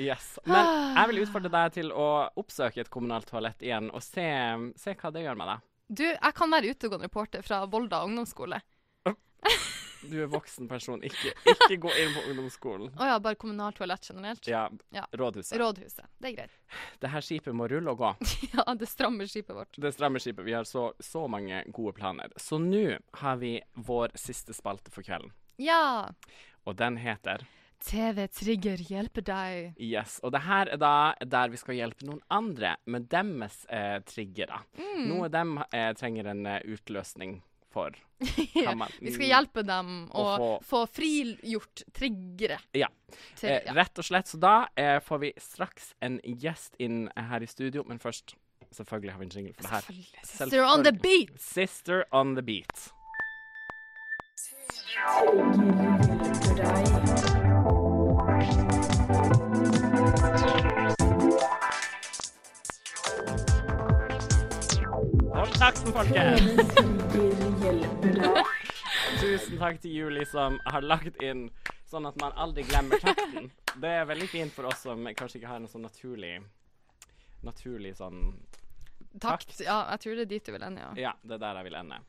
Yes. 0.00 0.34
Men 0.50 0.66
jeg 0.98 1.12
vil 1.12 1.22
utfordre 1.22 1.52
deg 1.54 1.76
til 1.76 1.92
å 1.94 2.08
oppsøke 2.40 2.82
et 2.82 2.90
kommunalt 2.90 3.30
toalett 3.30 3.62
igjen, 3.62 3.92
og 3.94 4.02
se, 4.02 4.26
se 4.80 4.96
hva 4.98 5.14
det 5.14 5.22
gjør 5.22 5.38
med 5.38 5.52
deg. 5.52 5.70
Du, 5.88 6.04
jeg 6.04 6.34
kan 6.34 6.50
være 6.50 6.70
utegående 6.72 7.06
reporter 7.10 7.42
fra 7.44 7.64
Volda 7.66 8.04
ungdomsskole. 8.06 8.60
Du 10.04 10.18
er 10.20 10.26
voksen 10.28 10.66
person, 10.68 11.00
ikke, 11.00 11.30
ikke 11.64 11.78
gå 11.80 11.92
inn 11.96 12.10
på 12.12 12.22
ungdomsskolen. 12.28 12.90
Å 13.00 13.06
ja, 13.08 13.14
bare 13.24 13.38
kommunalt 13.40 13.78
toalett 13.78 14.04
generelt. 14.04 14.44
Ja, 14.52 14.66
Ja. 14.92 15.06
rådhuset. 15.16 15.56
Rådhuset. 15.56 16.04
Det 16.20 16.28
er 16.28 16.34
greit. 16.36 16.58
Det 17.00 17.08
her 17.08 17.24
skipet 17.24 17.56
må 17.56 17.64
rulle 17.72 17.88
og 17.94 18.02
gå. 18.02 18.10
Ja, 18.52 18.66
det 18.76 18.90
strammer 18.90 19.24
skipet 19.32 19.56
vårt. 19.56 19.78
Det 19.80 19.94
strammer 19.96 20.20
skipet. 20.20 20.44
Vi 20.44 20.52
har 20.52 20.68
så, 20.68 20.90
så 21.00 21.24
mange 21.32 21.62
gode 21.72 21.94
planer. 21.96 22.36
Så 22.36 22.58
nå 22.60 22.98
har 23.22 23.40
vi 23.40 23.54
vår 23.80 24.12
siste 24.20 24.52
spalte 24.52 24.92
for 24.92 25.08
kvelden, 25.08 25.32
Ja. 25.56 26.10
og 26.68 26.76
den 26.76 27.00
heter 27.00 27.46
TV 27.84 28.26
Trigger 28.32 28.80
hjelper 28.88 29.24
deg. 29.28 29.74
Yes. 29.78 30.18
Og 30.24 30.32
det 30.32 30.40
her 30.46 30.70
er 30.72 30.80
da 30.80 30.92
der 31.20 31.50
vi 31.52 31.58
skal 31.60 31.76
hjelpe 31.78 32.06
noen 32.08 32.22
andre 32.32 32.76
med 32.88 33.08
deres 33.12 33.60
eh, 33.68 33.98
triggere. 34.08 34.62
Mm. 34.78 35.02
Noe 35.10 35.28
de 35.32 35.42
eh, 35.76 35.90
trenger 35.98 36.30
en 36.32 36.46
uh, 36.48 36.58
utløsning 36.64 37.42
for. 37.74 37.90
Ja, 38.54 38.72
man- 38.78 38.92
Vi 39.02 39.10
skal 39.12 39.26
hjelpe 39.32 39.64
dem 39.66 40.06
å 40.14 40.22
Å 40.24 40.36
få- 40.38 40.60
få 40.64 40.80
frigjort 40.94 41.82
triggere. 41.92 42.56
Ja. 42.78 42.88
Til, 43.36 43.50
Eh, 43.50 43.72
rett 43.76 43.98
og 44.00 44.04
slett. 44.08 44.30
Så 44.32 44.38
da 44.40 44.66
eh, 44.80 44.96
får 45.04 45.18
vi 45.26 45.32
straks 45.42 45.92
en 46.00 46.20
gjest 46.24 46.78
inn 46.80 47.08
eh, 47.16 47.28
her 47.30 47.42
i 47.44 47.50
studio, 47.50 47.84
men 47.86 47.98
først 48.00 48.34
Selvfølgelig 48.74 49.12
har 49.12 49.18
vi 49.20 49.24
en 49.28 49.30
jingle 49.30 49.52
for 49.54 49.62
det 49.62 49.70
her. 49.70 49.80
Selvfølgelig. 49.86 50.24
Sister 50.26 50.64
on 50.66 50.82
the 50.82 50.92
beat! 50.92 51.38
Sister 51.38 52.04
on 52.10 52.34
the 52.34 52.42
beat. 52.42 52.90
Hold 56.74 57.43
takten, 65.64 65.92
folkens! 65.92 66.42
Tusen 69.20 69.56
takk 69.56 69.78
til 69.80 69.94
Julie 69.96 70.26
som 70.28 70.58
har 70.68 70.84
lagt 70.84 71.22
inn 71.24 71.46
sånn 71.88 72.04
at 72.04 72.18
man 72.20 72.34
aldri 72.36 72.66
glemmer 72.68 73.00
takten. 73.00 73.48
Det 73.80 73.94
er 74.02 74.04
veldig 74.10 74.28
fint 74.28 74.52
for 74.52 74.68
oss 74.68 74.84
som 74.84 75.08
kanskje 75.16 75.40
ikke 75.40 75.48
har 75.54 75.62
en 75.62 75.70
sånn 75.70 75.86
naturlig 75.86 76.36
Naturlig 77.44 77.94
sånn 77.96 78.20
Takt. 79.22 79.56
Ja, 79.62 79.78
jeg 79.94 80.04
tror 80.04 80.18
det 80.18 80.26
er 80.26 80.32
dit 80.34 80.44
du 80.44 80.52
vil 80.52 80.68
ende, 80.68 80.84
ja. 80.84 80.92
Ja, 81.00 81.16
det 81.22 81.38
er 81.38 81.44
der 81.46 81.60
jeg 81.60 81.70
vil 81.70 81.80
ende. 81.80 82.00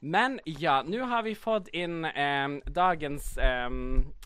Men 0.00 0.38
ja, 0.58 0.78
nå 0.82 1.06
har 1.10 1.26
vi 1.26 1.38
fått 1.38 1.68
inn 1.76 2.06
eh, 2.08 2.54
dagens 2.66 3.34
eh, 3.38 3.68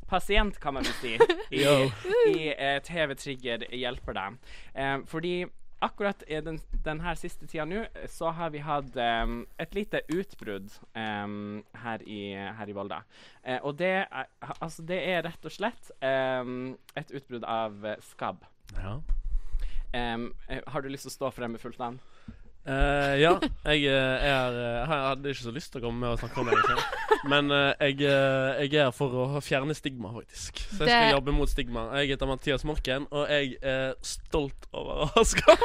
pasient, 0.09 0.61
kan 0.63 0.79
man 0.79 0.87
vel 0.87 0.97
si, 1.03 1.17
i, 1.51 1.65
i 2.33 2.53
eh, 2.55 2.79
TV 2.87 3.17
Trigger 3.19 3.67
hjelper 3.69 4.17
deg. 4.17 4.39
Fordi 5.11 5.35
akkurat 5.83 6.23
i 6.29 6.41
den, 6.45 6.61
den 6.85 7.03
her 7.05 7.19
siste 7.19 7.49
tida 7.51 7.67
nå, 7.69 7.85
så 8.11 8.31
har 8.37 8.53
vi 8.55 8.63
hatt 8.65 8.97
um, 8.97 9.43
et 9.61 9.75
lite 9.77 10.03
utbrudd 10.13 10.71
um, 10.95 11.63
her, 11.85 12.05
i, 12.07 12.21
her 12.59 12.71
i 12.71 12.77
Volda. 12.77 13.03
Uh, 13.43 13.59
og 13.61 13.77
det 13.81 13.93
er, 14.05 14.31
altså, 14.59 14.87
det 14.87 15.01
er 15.11 15.25
rett 15.27 15.51
og 15.51 15.55
slett 15.55 15.91
um, 15.99 16.73
et 16.99 17.11
utbrudd 17.13 17.45
av 17.49 17.85
eh, 17.87 18.01
skabb. 18.13 18.45
Ja. 18.79 18.97
Eh, 19.93 20.63
har 20.67 20.83
du 20.83 20.89
lyst 20.89 21.09
til 21.09 21.13
å 21.13 21.19
stå 21.19 21.33
frem 21.37 21.55
med 21.57 21.63
fullt 21.63 21.81
navn? 21.83 22.01
Uh, 22.63 23.19
ja, 23.19 23.33
jeg, 23.67 23.81
jeg, 23.83 24.29
er, 24.31 24.55
eh, 24.55 24.77
jeg 24.79 24.87
hadde 24.87 25.33
ikke 25.35 25.45
så 25.49 25.55
lyst 25.55 25.73
til 25.75 25.83
å 25.83 25.89
komme 25.89 26.05
med 26.05 26.15
og 26.15 26.21
snakke 26.23 26.45
om 26.45 26.51
det. 26.53 27.01
Men 27.29 27.53
uh, 27.55 27.71
jeg, 27.79 28.01
eh, 28.03 28.63
jeg 28.65 28.75
er 28.75 28.89
her 28.89 28.95
for 28.95 29.15
å 29.15 29.43
fjerne 29.45 29.75
stigma, 29.79 30.11
faktisk. 30.15 30.59
Så 30.73 30.83
jeg 30.83 30.91
skal 30.91 31.13
jobbe 31.15 31.35
mot 31.37 31.51
stigma. 31.51 31.85
Jeg 32.01 32.15
heter 32.15 32.31
Mathias 32.31 32.65
Morken, 32.67 33.07
og 33.15 33.31
jeg 33.31 33.55
er 33.63 33.95
stolt 34.07 34.67
over 34.75 35.05
å 35.05 35.09
ha 35.15 35.25
skam. 35.27 35.63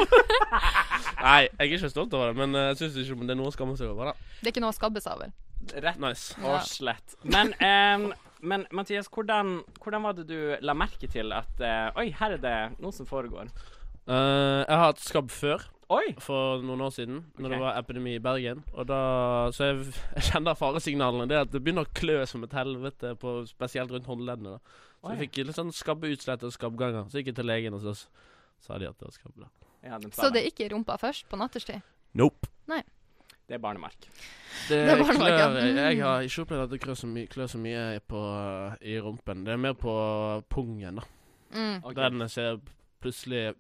Nei, 1.26 1.48
jeg 1.48 1.58
er 1.58 1.72
ikke 1.72 1.90
stolt 1.90 2.14
over 2.14 2.32
det, 2.32 2.38
men 2.38 2.54
eh, 2.58 2.70
jeg 2.72 2.84
syns 2.84 3.00
ikke 3.02 3.26
det 3.26 3.34
er 3.34 3.40
noe 3.42 3.50
å 3.50 3.56
skamme 3.56 3.78
seg 3.80 3.90
over. 3.90 4.12
da 4.12 4.42
Det 4.42 4.52
er 4.52 4.54
ikke 4.54 4.66
noe 4.68 4.76
å 4.76 4.78
skabbe 4.78 5.02
seg 5.04 5.18
over. 5.18 5.34
Rett 5.74 5.98
Nice. 6.02 6.36
og 6.46 6.60
slett. 6.70 7.18
Men, 7.26 7.50
um, 7.58 8.12
men 8.46 8.68
Mathias, 8.78 9.10
hvordan, 9.10 9.58
hvordan 9.82 10.06
var 10.06 10.20
det 10.20 10.28
du 10.30 10.38
la 10.62 10.78
merke 10.78 11.10
til 11.10 11.34
at 11.36 11.64
uh, 11.64 11.90
Oi, 11.98 12.12
her 12.20 12.38
er 12.38 12.44
det 12.44 12.58
noe 12.78 12.94
som 12.94 13.10
foregår. 13.10 13.50
Uh, 14.08 14.62
jeg 14.62 14.76
har 14.78 14.86
hatt 14.92 15.02
skabb 15.04 15.34
før, 15.34 15.66
Oi! 15.88 16.12
for 16.20 16.64
noen 16.68 16.82
år 16.84 16.92
siden, 16.92 17.22
når 17.40 17.54
det 17.54 17.60
var 17.62 17.78
epidemi 17.80 18.18
i 18.18 18.24
Bergen. 18.24 18.64
Og 18.74 18.90
da, 18.90 18.98
Så 19.56 19.70
jeg, 19.70 19.94
jeg 20.18 20.28
kjenner 20.32 20.58
faresignalene. 20.60 21.30
Det 21.30 21.38
er 21.38 21.46
at 21.46 21.54
det 21.54 21.62
begynner 21.64 21.88
å 21.88 21.94
klø 21.96 22.20
som 22.28 22.44
et 22.44 22.58
helvete, 22.58 23.14
på, 23.22 23.38
spesielt 23.48 23.94
rundt 23.96 24.10
håndleddene. 24.10 24.58
da 24.58 24.60
Så 25.00 25.08
Oi. 25.08 25.14
jeg 25.14 25.22
fikk 25.26 25.40
litt 25.48 25.60
sånn 25.60 25.72
skabbeutslett 25.76 26.44
og 26.44 26.56
skabbganger. 26.56 27.08
Så 27.08 27.22
gikk 27.22 27.32
jeg 27.32 27.40
til 27.40 27.48
legen, 27.48 27.78
og 27.78 27.86
så 27.86 27.96
sa 28.68 28.82
de 28.82 28.90
at 28.90 29.00
det 29.00 29.08
var 29.08 29.16
skabbe. 29.16 29.50
Ja, 29.86 30.00
Så 30.12 30.30
det 30.34 30.44
er 30.44 30.52
ikke 30.52 30.68
i 30.68 30.72
rumpa 30.74 30.98
først, 31.00 31.30
på 31.32 31.40
natterstid? 31.40 31.86
Nope. 32.18 32.52
Det 33.48 33.56
er 33.56 33.60
barnemark. 33.64 33.96
Det, 34.68 34.78
Det 34.88 34.96
var 35.00 35.14
noe, 35.16 35.28
ja. 35.32 35.48
Mm. 35.48 35.78
jeg, 35.78 36.00
har 36.04 36.22
ikke 36.28 36.44
opplevd 36.44 36.64
at 36.66 36.72
det 36.74 36.80
klør 36.84 36.98
så, 37.00 37.08
mye, 37.08 37.28
klør 37.32 37.48
så 37.48 37.60
mye 37.64 37.84
på, 38.04 38.24
i 38.84 38.98
rumpen. 39.00 39.46
Det 39.48 39.54
er 39.54 39.62
mer 39.64 39.78
på 39.80 39.94
pungen, 40.52 41.00
da. 41.00 41.06
Mm. 41.54 41.78
Okay. 41.84 41.96
Der 41.96 42.10
den 42.10 42.30
ser 42.30 42.58
plutselig 43.00 43.54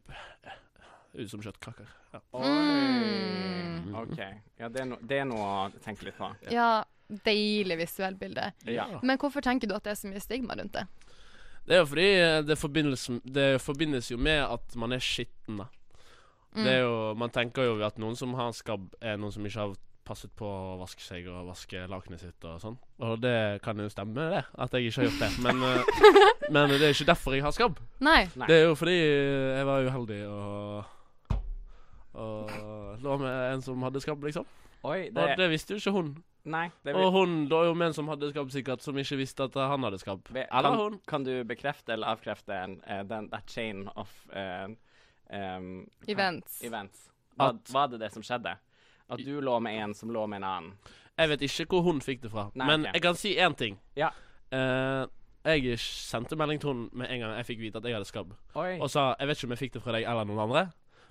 ut 1.18 1.32
som 1.32 1.42
kjøttkaker. 1.44 1.90
Ja. 2.14 2.22
Mm. 2.34 3.96
OK. 4.04 4.20
Ja, 4.58 4.70
det 4.70 4.84
er, 4.84 4.88
no, 4.90 5.00
det 5.02 5.22
er 5.22 5.28
noe 5.30 5.48
å 5.48 5.82
tenke 5.84 6.08
litt 6.08 6.18
på. 6.20 6.30
Ja, 6.54 6.86
deilig 7.26 7.80
visuelt 7.82 8.20
bilde. 8.20 8.52
Ja. 8.70 8.88
Men 9.02 9.20
hvorfor 9.22 9.46
tenker 9.46 9.70
du 9.70 9.76
at 9.78 9.88
det 9.88 9.96
er 9.96 10.00
så 10.02 10.12
mye 10.12 10.24
stigma 10.24 10.58
rundt 10.60 10.76
det? 10.78 10.86
Det 11.68 11.76
er 11.76 11.82
jo 11.82 11.90
fordi 11.90 12.08
eh, 12.16 12.38
det 12.48 12.56
forbindes, 12.60 13.10
det 13.26 13.48
forbindes 13.60 14.12
jo 14.12 14.18
med 14.22 14.40
at 14.46 14.78
man 14.80 14.96
er 14.96 15.04
skitten, 15.04 15.60
da. 15.64 15.68
Mm. 16.56 16.64
Det 16.64 16.72
er 16.72 16.80
jo, 16.80 16.96
man 17.20 17.34
tenker 17.34 17.68
jo 17.68 17.76
at 17.86 18.00
noen 18.02 18.16
som 18.18 18.32
har 18.38 18.54
skabb, 18.56 18.88
er 19.04 19.20
noen 19.20 19.36
som 19.36 19.46
ikke 19.46 19.66
har 19.66 19.76
passet 20.08 20.32
på 20.40 20.48
å 20.48 20.78
vaske 20.80 21.04
seg 21.04 21.28
og 21.28 21.50
vaske 21.50 21.82
lakenet 21.92 22.24
sitt 22.24 22.46
og 22.48 22.62
sånn. 22.64 22.78
Og 23.04 23.18
det 23.20 23.60
kan 23.66 23.80
jo 23.84 23.90
stemme, 23.92 24.30
det. 24.32 24.46
At 24.56 24.76
jeg 24.78 24.88
ikke 24.88 25.02
har 25.02 25.10
gjort 25.10 25.26
det. 25.26 25.32
Men, 25.44 25.66
eh, 25.68 26.06
men 26.56 26.72
det 26.72 26.80
er 26.80 26.96
ikke 26.96 27.10
derfor 27.12 27.36
jeg 27.36 27.44
har 27.44 27.56
skabb. 27.56 27.82
Nei. 28.00 28.22
Nei. 28.40 28.48
Det 28.48 28.62
er 28.62 28.70
jo 28.70 28.78
fordi 28.80 28.96
jeg 28.98 29.68
var 29.68 29.90
uheldig 29.92 30.22
og 30.32 30.94
Og 32.18 32.98
lå 33.04 33.18
med 33.22 33.54
en 33.54 33.62
som 33.62 33.84
hadde 33.86 34.02
skabb, 34.02 34.24
liksom. 34.26 34.48
Oi, 34.88 35.08
Og 35.10 35.16
det 35.16 35.38
det 35.38 35.50
visste 35.52 35.76
jo 35.76 35.82
ikke 35.82 35.94
hun. 35.96 36.12
Nei, 36.48 36.70
det 36.86 36.96
Og 36.96 37.12
hun 37.12 37.48
lå 37.52 37.64
jo 37.68 37.74
med 37.76 37.92
en 37.92 37.94
som 37.98 38.08
hadde 38.08 38.30
skabb, 38.32 38.52
sikkert, 38.54 38.84
som 38.86 38.98
ikke 38.98 39.18
visste 39.20 39.48
at 39.50 39.58
han 39.58 39.84
hadde 39.84 40.00
skabb. 40.00 40.30
Be 40.32 40.46
Eller 40.46 40.70
kan, 40.70 40.80
hun. 40.80 41.00
kan 41.08 41.26
du 41.28 41.44
bekrefte 41.44 41.94
eller 41.94 42.08
avkrefte 42.16 42.56
en, 42.56 42.78
uh, 42.88 43.04
den, 43.04 43.30
that 43.30 43.50
chain 43.52 43.90
of 43.96 44.14
uh, 44.32 44.70
um, 45.30 45.90
Events. 46.08 46.64
events? 46.64 47.10
Var, 47.36 47.50
At- 47.50 47.74
var 47.74 47.88
det 47.88 48.00
det 48.00 48.12
som 48.14 48.24
skjedde? 48.24 48.56
At 49.10 49.20
du 49.24 49.42
lå 49.42 49.60
med 49.60 49.84
en 49.84 49.94
som 49.94 50.10
lå 50.10 50.26
med 50.28 50.38
en 50.38 50.44
annen? 50.44 50.74
Jeg 51.18 51.30
vet 51.30 51.42
ikke 51.42 51.66
hvor 51.66 51.82
hun 51.82 52.02
fikk 52.02 52.22
det 52.24 52.32
fra. 52.32 52.50
Nei, 52.54 52.68
men 52.68 52.82
okay. 52.82 52.94
jeg 52.94 53.02
kan 53.02 53.16
si 53.16 53.36
én 53.36 53.56
ting. 53.58 53.80
Ja. 53.96 54.10
Uh, 54.52 55.08
jeg 55.48 55.80
sendte 55.80 56.36
melding 56.36 56.60
til 56.62 56.70
hun 56.74 56.90
med 56.94 57.12
en 57.12 57.20
gang 57.24 57.38
jeg 57.38 57.46
fikk 57.46 57.60
vite 57.60 57.80
at 57.80 57.88
jeg 57.88 57.96
hadde 57.96 58.08
skabb. 58.08 58.34
Oi. 58.56 58.80
Og 58.80 58.90
sa 58.92 59.14
jeg 59.20 59.28
vet 59.28 59.38
ikke 59.40 59.48
om 59.48 59.56
jeg 59.56 59.62
fikk 59.64 59.74
det 59.74 59.82
fra 59.84 59.96
deg 59.96 60.08
eller 60.08 60.28
noen 60.28 60.44
andre, 60.44 60.66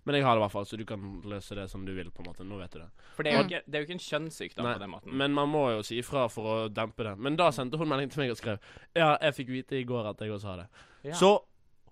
men 0.06 0.14
jeg 0.14 0.24
har 0.24 0.36
det 0.36 0.40
i 0.40 0.44
hvert 0.44 0.52
fall, 0.52 0.66
så 0.70 0.76
du 0.78 0.84
kan 0.86 1.02
løse 1.26 1.54
det 1.58 1.68
som 1.70 1.84
du 1.84 1.92
vil. 1.92 2.10
på 2.10 2.22
en 2.22 2.28
måte 2.30 2.44
Nå 2.46 2.56
vet 2.60 2.70
du 2.72 2.78
det. 2.78 2.88
For 3.16 3.22
det 3.26 3.32
er, 3.32 3.36
jo 3.36 3.42
Mm. 3.42 3.50
ikke, 3.50 3.62
det 3.66 3.74
er 3.74 3.82
jo 3.82 3.86
ikke 3.86 3.98
en 3.98 4.04
kjønnssykdom 4.06 4.64
Nei, 4.64 4.72
på 4.74 4.78
den 4.80 4.90
måten. 4.90 5.12
Men 5.12 5.32
man 5.34 5.48
må 5.50 5.64
jo 5.76 5.82
si 5.82 5.98
ifra 5.98 6.28
for 6.30 6.44
å 6.44 6.68
dempe 6.72 7.02
det. 7.04 7.18
Men 7.18 7.36
da 7.36 7.50
sendte 7.50 7.76
hun 7.76 7.88
melding 7.88 8.10
til 8.10 8.20
meg 8.22 8.30
og 8.30 8.36
skrev 8.38 8.58
Ja, 8.94 9.16
jeg 9.20 9.34
fikk 9.34 9.48
vite 9.48 9.76
i 9.80 9.84
går 9.84 10.08
at 10.10 10.18
jeg 10.20 10.30
også 10.30 10.46
har 10.46 10.56
det. 10.56 10.68
Ja. 11.04 11.12
Så 11.14 11.42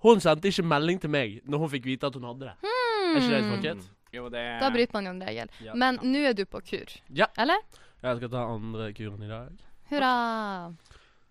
hun 0.03 0.21
sendte 0.21 0.47
ikke 0.49 0.63
melding 0.65 1.01
til 1.01 1.11
meg 1.11 1.43
når 1.45 1.59
hun 1.59 1.69
fikk 1.71 1.85
vite 1.85 2.07
at 2.07 2.15
hun 2.15 2.23
hadde 2.25 2.41
det. 2.41 2.55
Er 2.63 3.21
ikke 3.21 3.29
det 3.29 3.43
litt 3.43 3.53
folkens? 3.55 3.91
Jo, 4.15 4.29
det 4.29 4.61
Da 4.61 4.71
bryter 4.71 4.93
man 4.95 5.05
jo 5.05 5.11
en 5.11 5.21
regel. 5.27 5.49
Ja. 5.61 5.75
Men 5.75 5.99
nå 5.99 6.23
er 6.29 6.33
du 6.35 6.45
på 6.47 6.61
kur, 6.63 6.87
Ja. 7.11 7.27
eller? 7.37 7.59
Jeg 8.03 8.17
skal 8.19 8.29
ta 8.29 8.45
andre 8.47 8.93
kuren 8.93 9.23
i 9.23 9.29
dag. 9.29 9.51
Hurra! 9.91 10.73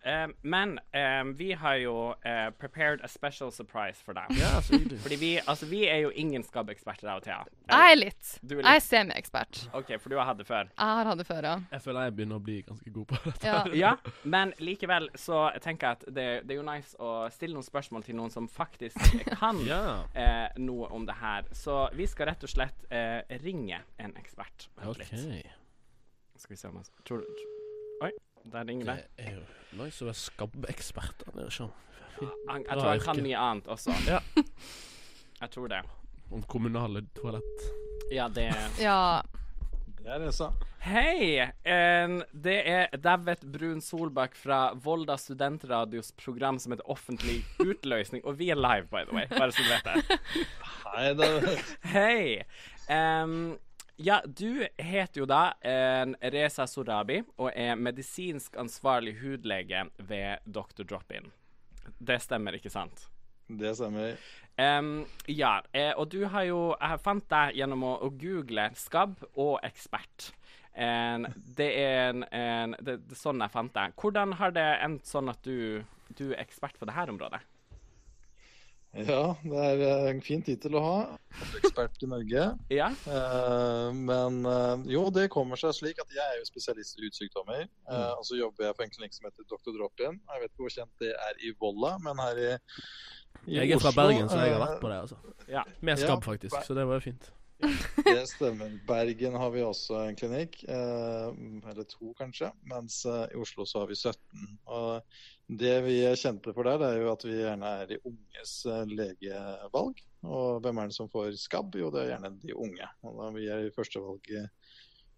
Eh, 0.06 0.28
men 0.42 0.80
um, 1.22 1.34
vi 1.40 1.54
har 1.54 1.76
jo 1.80 1.94
uh, 2.12 2.50
prepared 2.60 3.02
a 3.04 3.08
special 3.08 3.52
surprise 3.52 4.04
for 4.04 4.18
deg. 4.18 4.34
Ja. 4.40 4.60
Fordi 5.04 5.16
vi, 5.22 5.32
altså, 5.48 5.66
vi 5.70 5.86
er 5.88 6.02
jo 6.04 6.12
ingen 6.16 6.44
skabbeksperter, 6.44 7.08
jeg 7.08 7.22
og 7.22 7.24
Thea. 7.24 7.38
Jeg 7.70 7.94
er 7.94 8.00
litt. 8.00 8.34
Du 8.44 8.58
er 8.58 8.66
Jeg 8.66 8.82
er 8.82 8.84
semiekspert. 8.84 9.62
OK, 9.74 9.94
for 10.02 10.12
du 10.12 10.18
har 10.20 10.28
hatt 10.28 10.42
det 10.42 10.48
før. 10.50 10.68
Jeg 10.74 11.00
har 11.00 11.10
hatt 11.12 11.22
det 11.22 11.28
før, 11.28 11.48
ja. 11.48 11.56
Jeg 11.72 11.86
føler 11.86 12.10
jeg 12.10 12.16
begynner 12.18 12.42
å 12.42 12.44
bli 12.44 12.58
ganske 12.68 12.94
god 12.98 13.08
på 13.14 13.22
dette. 13.30 13.48
ja. 13.48 13.64
Ja, 13.84 13.94
men 14.24 14.54
likevel 14.64 15.10
så 15.20 15.46
tenker 15.64 15.88
jeg 15.88 16.00
at 16.00 16.06
det, 16.16 16.28
det 16.48 16.56
er 16.56 16.60
jo 16.60 16.68
nice 16.68 17.00
å 17.00 17.14
stille 17.34 17.56
noen 17.56 17.66
spørsmål 17.68 18.06
til 18.06 18.20
noen 18.20 18.32
som 18.34 18.48
faktisk 18.52 19.00
kan 19.40 19.60
Ja. 19.72 19.82
uh, 20.04 20.60
noe 20.60 20.92
om 20.96 21.08
det 21.08 21.16
her. 21.22 21.48
Så 21.56 21.86
vi 21.96 22.08
skal 22.12 22.32
rett 22.34 22.44
og 22.44 22.52
slett 22.52 22.86
uh, 22.92 23.22
ringe 23.44 23.80
en 24.04 24.16
ekspert. 24.20 24.68
Vent 24.80 24.94
OK. 24.94 25.04
litt. 25.04 25.60
Skal 26.44 26.56
vi 26.56 26.60
se 26.60 26.68
om 26.68 26.80
jeg 26.82 27.08
tror, 27.08 27.24
du 27.24 27.44
Oi, 28.04 28.10
der 28.44 28.66
ringer 28.68 28.86
det. 28.86 29.08
Det 29.18 29.26
er 29.28 29.38
jo 29.38 29.44
noen 29.80 29.92
som 29.92 30.10
er 30.12 30.18
sånn. 31.54 31.72
Han, 32.48 32.64
jeg 32.64 32.78
tror 32.78 32.92
jeg 32.94 33.04
kan 33.04 33.22
mye 33.26 33.46
annet 33.48 33.72
også. 33.72 33.96
Ja. 34.08 34.20
Jeg 35.44 35.52
tror 35.52 35.72
det. 35.72 35.82
Om 36.32 36.44
kommunale 36.48 37.02
toalett. 37.18 37.64
Ja, 38.14 38.30
det 38.32 38.48
ja. 38.80 39.22
Det 40.04 40.12
er 40.12 40.20
det, 40.20 40.32
så. 40.36 40.50
Hei! 40.84 41.40
En, 41.64 42.18
det 42.36 42.58
er 42.68 42.96
Davet 43.00 43.44
Brun 43.48 43.80
Solbakk 43.84 44.36
fra 44.36 44.74
Volda 44.76 45.16
studentradios 45.20 46.12
program 46.20 46.60
som 46.60 46.76
heter 46.76 46.90
Offentlig 46.92 47.38
utløsning. 47.64 48.24
Og 48.28 48.36
vi 48.40 48.50
er 48.52 48.60
live, 48.60 48.90
by 48.92 49.06
the 49.08 49.16
way, 49.16 49.28
bare 49.32 49.52
så 49.56 49.64
du 49.64 49.72
vet 49.72 49.88
det. 49.88 50.20
Hei, 50.90 51.14
David. 51.20 51.72
Hei! 51.94 52.26
Em, 52.92 53.38
ja, 53.96 54.22
du 54.26 54.68
heter 54.78 55.22
jo 55.22 55.26
da 55.30 55.54
en 55.62 56.16
Reza 56.34 56.66
Sorabi 56.68 57.20
og 57.38 57.52
er 57.54 57.76
medisinsk 57.78 58.58
ansvarlig 58.58 59.16
hudlege 59.22 59.86
ved 59.98 60.42
Dr. 60.46 60.84
Drop-In. 60.84 61.30
Det 62.00 62.18
stemmer, 62.24 62.58
ikke 62.58 62.72
sant? 62.74 63.06
Det 63.48 63.76
stemmer. 63.78 64.18
Um, 64.58 65.06
ja, 65.28 65.60
eh, 65.74 65.92
og 65.98 66.12
du 66.14 66.28
har 66.30 66.44
jo 66.46 66.76
Jeg 66.78 67.00
fant 67.02 67.26
deg 67.30 67.56
gjennom 67.58 67.86
å, 67.88 67.94
å 68.06 68.10
google 68.22 68.68
skabb 68.78 69.16
og 69.34 69.58
ekspert. 69.66 70.32
En, 70.74 71.26
det 71.58 71.70
er 71.78 72.10
en, 72.10 72.26
en 72.34 72.76
det, 72.82 73.00
det 73.10 73.18
sånn 73.18 73.42
jeg 73.46 73.54
fant 73.54 73.74
deg. 73.74 73.94
Hvordan 74.00 74.38
har 74.40 74.54
det 74.54 74.68
endt 74.86 75.10
sånn 75.10 75.30
at 75.30 75.42
du, 75.46 75.84
du 76.18 76.32
er 76.32 76.42
ekspert 76.42 76.80
på 76.80 76.90
dette 76.90 77.10
området? 77.14 77.42
Ja, 78.94 79.34
det 79.42 79.58
er 79.58 79.80
eh, 79.82 80.08
en 80.12 80.20
fin 80.22 80.44
tittel 80.46 80.76
å 80.78 80.82
ha. 80.84 80.98
Ekspert 81.58 82.04
i 82.06 82.10
Norge. 82.12 82.44
Ja? 82.80 82.92
uh, 83.10 83.90
men 83.94 84.44
uh, 84.46 84.78
jo, 84.90 85.08
det 85.14 85.26
kommer 85.34 85.58
seg 85.58 85.74
slik 85.78 86.02
at 86.04 86.14
jeg 86.14 86.22
er 86.22 86.38
jo 86.38 86.46
spesialist 86.46 87.00
i 87.00 87.08
hudsykdommer. 87.08 87.66
Eh, 87.66 88.12
og 88.14 88.22
så 88.28 88.38
jobber 88.38 88.70
jeg 88.70 88.78
på 88.78 88.86
en 88.86 88.94
klinikk 88.94 89.18
som 89.18 89.26
heter 89.30 89.48
Dr. 89.50 89.74
Drop-In. 89.74 90.20
Jeg 90.22 90.44
vet 90.44 90.54
ikke 90.54 90.66
hvor 90.68 90.76
kjent 90.78 90.94
det 91.02 91.14
er 91.16 91.42
i 91.42 91.54
Volla, 91.58 91.96
men 92.06 92.22
her 92.22 92.42
i, 92.44 92.52
i 93.48 93.58
Jeg 93.58 93.74
er 93.74 93.82
fra 93.82 93.90
Oslo, 93.94 94.02
Bergen, 94.04 94.30
så 94.30 94.42
jeg 94.44 94.54
har 94.54 94.62
vært 94.68 94.82
på 94.84 94.92
det. 94.94 95.00
altså. 95.08 95.22
Ja. 95.50 95.66
Med 95.82 95.98
Ja, 95.98 96.04
skabb, 96.06 96.28
faktisk. 96.30 96.60
Så 96.68 96.78
det 96.78 96.86
var 96.90 97.02
jo 97.02 97.08
fint. 97.10 97.34
Det 98.06 98.28
stemmer. 98.28 98.74
Bergen 98.88 99.36
har 99.40 99.52
vi 99.54 99.64
også 99.64 100.00
en 100.08 100.18
klinikk, 100.20 100.58
eh, 100.68 101.28
eller 101.72 101.86
to 101.90 102.14
kanskje, 102.18 102.50
mens 102.70 103.04
eh, 103.10 103.26
i 103.34 103.40
Oslo 103.40 103.66
så 103.70 103.84
har 103.84 103.92
vi 103.92 103.98
17. 104.00 104.58
Og 104.66 105.60
det 105.62 105.76
vi 105.86 106.00
er 106.08 106.20
kjente 106.20 106.54
for 106.56 106.68
der, 106.68 106.82
det 106.82 106.90
er 106.90 107.04
jo 107.04 107.12
at 107.14 107.26
vi 107.28 107.38
gjerne 107.38 107.76
er 107.84 107.94
i 107.96 108.02
unges 108.10 108.56
eh, 108.70 108.84
legevalg. 108.92 110.04
Og 110.24 110.64
hvem 110.64 110.80
er 110.80 110.92
det 110.92 110.98
som 110.98 111.12
får 111.12 111.36
skabb? 111.40 111.76
Jo, 111.80 111.92
det 111.94 112.04
er 112.04 112.14
gjerne 112.14 112.36
de 112.44 112.56
unge. 112.56 112.90
Og 113.04 113.18
da 113.20 113.32
vi 113.36 113.48
er 113.52 113.68
i 113.68 113.74
førstevalget 113.76 114.52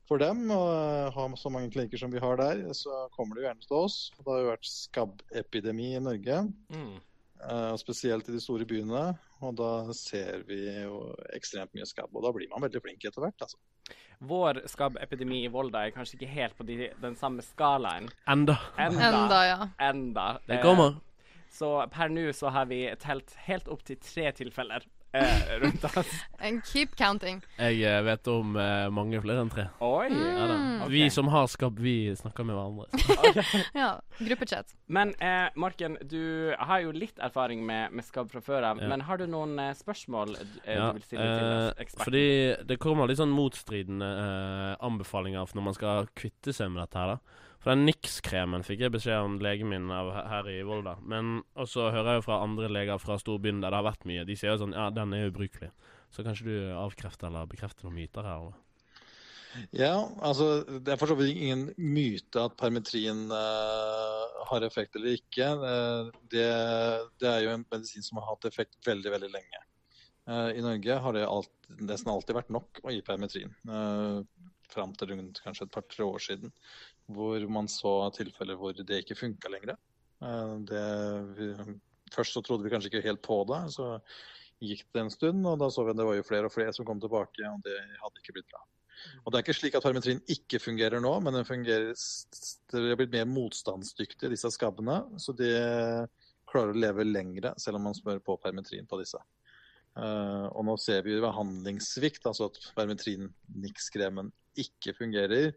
for 0.06 0.22
dem, 0.22 0.46
og 0.54 1.16
har 1.16 1.36
så 1.42 1.50
mange 1.50 1.72
klinikker 1.74 1.98
som 1.98 2.14
vi 2.14 2.22
har 2.22 2.38
der, 2.38 2.62
så 2.78 3.08
kommer 3.16 3.38
de 3.38 3.48
gjerne 3.48 3.66
til 3.66 3.78
oss. 3.80 4.00
Det 4.20 4.30
har 4.30 4.44
jo 4.44 4.54
vært 4.54 4.70
skabbepidemi 4.70 5.96
i 5.96 6.04
Norge. 6.04 6.42
Mm. 6.74 6.98
Eh, 7.44 7.76
spesielt 7.78 8.30
i 8.30 8.34
de 8.34 8.42
store 8.42 8.66
byene. 8.70 9.08
Og 9.46 9.56
da 9.60 9.94
ser 9.96 10.44
vi 10.50 10.60
jo 10.66 11.00
ekstremt 11.36 11.74
mye 11.78 11.88
skabb. 11.90 12.12
Og 12.16 12.26
da 12.26 12.34
blir 12.36 12.50
man 12.52 12.66
veldig 12.66 12.82
flink 12.84 13.06
etter 13.06 13.24
hvert. 13.26 13.48
altså. 13.48 13.60
Vår 14.26 14.62
skabbepidemi 14.72 15.44
i 15.46 15.52
Volda 15.52 15.84
er 15.86 15.94
kanskje 15.96 16.18
ikke 16.20 16.32
helt 16.32 16.58
på 16.58 16.66
de, 16.68 16.90
den 17.02 17.18
samme 17.20 17.44
skalaen. 17.46 18.10
Enda. 18.32 18.58
Enda. 18.80 19.10
Enda, 19.12 19.42
ja. 19.46 19.60
Enda. 19.90 20.28
Det 20.46 20.56
det 20.56 20.62
kommer. 20.64 20.98
Så 21.52 21.70
per 21.92 22.12
nå 22.12 22.28
så 22.36 22.52
har 22.52 22.68
vi 22.72 22.82
telt 23.00 23.36
helt 23.46 23.70
opp 23.72 23.86
til 23.88 24.00
tre 24.04 24.32
tilfeller 24.36 24.88
eh, 25.16 25.54
rundt 25.62 25.84
oss. 25.88 26.12
And 26.40 26.62
keep 26.68 26.96
counting. 27.00 27.40
Jeg 27.58 27.82
eh, 27.88 28.02
vet 28.06 28.28
om 28.32 28.56
eh, 28.60 28.88
mange 28.94 29.22
flere 29.24 29.42
enn 29.46 29.52
tre. 29.54 29.66
Oi! 29.86 30.10
Ja, 30.12 30.48
da. 30.52 30.58
Ok. 30.86 30.92
Vi 30.94 31.06
som 31.14 31.30
har 31.34 31.48
skabb, 31.52 31.80
vi 31.82 31.96
snakker 32.20 32.48
med 32.48 32.58
hverandre. 32.58 33.64
Ja. 33.82 33.90
Gruppechat. 34.20 34.74
Men 34.88 35.14
eh, 35.24 35.48
Marken, 35.60 35.98
du 36.08 36.54
har 36.60 36.84
jo 36.84 36.92
litt 36.96 37.20
erfaring 37.24 37.64
med, 37.68 37.92
med 37.96 38.06
skabb 38.08 38.30
fra 38.32 38.42
før 38.46 38.70
av. 38.74 38.84
Ja. 38.84 38.90
Men 38.92 39.04
har 39.08 39.20
du 39.22 39.26
noen 39.32 39.58
eh, 39.60 39.74
spørsmål 39.78 40.36
eh, 40.40 40.76
Ja, 40.76 40.92
du 40.92 41.00
vil 41.00 41.08
stille 41.08 41.26
til 41.32 41.84
eksperten? 41.86 42.04
fordi 42.06 42.26
det 42.70 42.80
kommer 42.84 43.10
litt 43.10 43.20
sånn 43.22 43.34
motstridende 43.36 44.12
eh, 44.22 44.76
anbefalinger 44.86 45.52
når 45.56 45.68
man 45.72 45.76
skal 45.78 46.08
kvitte 46.18 46.54
seg 46.56 46.72
med 46.74 46.84
dette 46.86 47.02
her. 47.02 47.16
da. 47.16 47.42
For 47.66 47.74
den 47.74 47.88
Nix-kremen 47.88 48.62
fikk 48.62 48.84
jeg 48.84 48.94
beskjed 48.94 49.26
om 49.26 49.40
legen 49.42 49.72
min 49.72 49.88
av 49.90 50.12
her 50.14 50.46
i 50.54 50.60
Volda. 50.68 51.00
Men 51.02 51.40
også 51.58 51.88
hører 51.90 52.12
jeg 52.12 52.20
jo 52.20 52.26
fra 52.28 52.44
andre 52.46 52.68
leger 52.70 53.02
fra 53.02 53.16
storbyen 53.18 53.64
der 53.64 53.74
det 53.74 53.80
har 53.80 53.88
vært 53.88 54.06
mye. 54.06 54.26
De 54.28 54.36
sier 54.38 54.54
jo 54.54 54.60
sånn 54.62 54.76
ja, 54.78 54.92
den 54.94 55.16
er 55.18 55.32
ubrukelig. 55.32 55.72
Så 56.14 56.22
kanskje 56.22 56.46
du 56.46 56.76
avkrefter 56.78 57.32
eller 57.32 57.50
bekrefter 57.50 57.88
noen 57.88 57.98
myter 57.98 58.30
her? 58.30 58.44
Eller? 58.44 58.62
Ja, 59.74 59.96
altså 60.22 60.52
det 60.78 60.94
er 60.94 61.02
for 61.02 61.10
så 61.10 61.18
vidt 61.18 61.34
ingen 61.34 61.66
myte 61.82 62.46
at 62.46 62.54
permetrin 62.62 63.26
uh, 63.34 64.46
har 64.52 64.70
effekt 64.70 65.02
eller 65.02 65.18
ikke. 65.18 65.50
Uh, 65.58 66.14
det, 66.30 66.48
det 67.18 67.32
er 67.32 67.48
jo 67.48 67.56
en 67.56 67.66
medisin 67.74 68.06
som 68.06 68.22
har 68.22 68.30
hatt 68.36 68.46
effekt 68.46 68.78
veldig, 68.86 69.10
veldig 69.18 69.34
lenge. 69.34 69.66
Uh, 70.30 70.54
I 70.54 70.62
Norge 70.62 71.02
har 71.02 71.18
det 71.18 71.26
alt, 71.26 71.54
nesten 71.82 72.14
alltid 72.14 72.38
vært 72.44 72.54
nok 72.54 72.86
å 72.86 72.94
gi 72.94 73.02
permetrin. 73.10 73.58
Fram 74.72 74.94
til 74.98 75.14
rundt 75.14 75.42
kanskje 75.44 75.68
et 75.68 75.74
par-tre 75.74 76.06
år 76.06 76.24
siden, 76.24 76.54
hvor 77.12 77.44
man 77.52 77.70
så 77.72 77.98
tilfeller 78.16 78.58
hvor 78.60 78.76
det 78.78 79.04
ikke 79.04 79.18
funka 79.20 79.52
lenger. 79.54 79.78
Eh, 80.24 80.56
det, 80.70 80.86
først 82.16 82.38
så 82.38 82.44
trodde 82.46 82.66
vi 82.66 82.74
kanskje 82.74 82.94
ikke 82.94 83.06
helt 83.08 83.24
på 83.26 83.42
det, 83.50 83.62
så 83.76 83.96
gikk 84.64 84.86
det 84.96 85.04
en 85.04 85.12
stund, 85.14 85.44
og 85.48 85.60
da 85.60 85.70
så 85.72 85.84
vi 85.86 85.94
at 85.94 86.00
det 86.00 86.08
var 86.08 86.18
jo 86.18 86.28
flere 86.28 86.50
og 86.50 86.54
flere 86.54 86.74
som 86.74 86.88
kom 86.88 87.02
tilbake, 87.04 87.44
og 87.50 87.62
det 87.66 87.76
hadde 88.02 88.24
ikke 88.24 88.38
blitt 88.40 88.50
bra. 88.52 88.64
Og 89.26 89.32
Det 89.32 89.38
er 89.38 89.44
ikke 89.44 89.58
slik 89.58 89.76
at 89.76 89.84
permitrin 89.84 90.22
ikke 90.32 90.62
fungerer 90.64 91.02
nå, 91.04 91.12
men 91.24 91.36
den 91.36 91.48
fungerer, 91.48 91.92
det 92.72 92.84
har 92.90 93.00
blitt 93.00 93.14
mer 93.14 93.28
motstandsdyktig, 93.28 94.32
disse 94.32 94.52
skabbene. 94.56 95.02
Så 95.22 95.36
de 95.36 95.50
klarer 96.50 96.72
å 96.72 96.80
leve 96.80 97.06
lengre, 97.08 97.54
selv 97.62 97.80
om 97.80 97.90
man 97.90 97.98
smører 97.98 98.24
på 98.24 98.38
permitrin 98.42 98.88
på 98.88 99.02
disse. 99.02 99.20
Uh, 99.96 100.48
og 100.52 100.66
nå 100.68 100.76
ser 100.82 101.06
vi 101.06 101.20
behandlingssvikt, 101.24 102.26
altså 102.28 102.50
at 102.50 102.60
permetrin-Nix-kremen 102.76 104.32
ikke 104.62 104.96
fungerer 104.98 105.54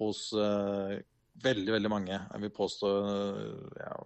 hos 0.00 0.30
uh, 0.34 0.98
veldig, 1.40 1.72
veldig 1.72 1.90
mange. 1.90 2.12
Jeg 2.12 2.44
vil 2.44 2.52
påstå 2.54 2.90
eh, 3.08 3.80
ja, 3.80 3.96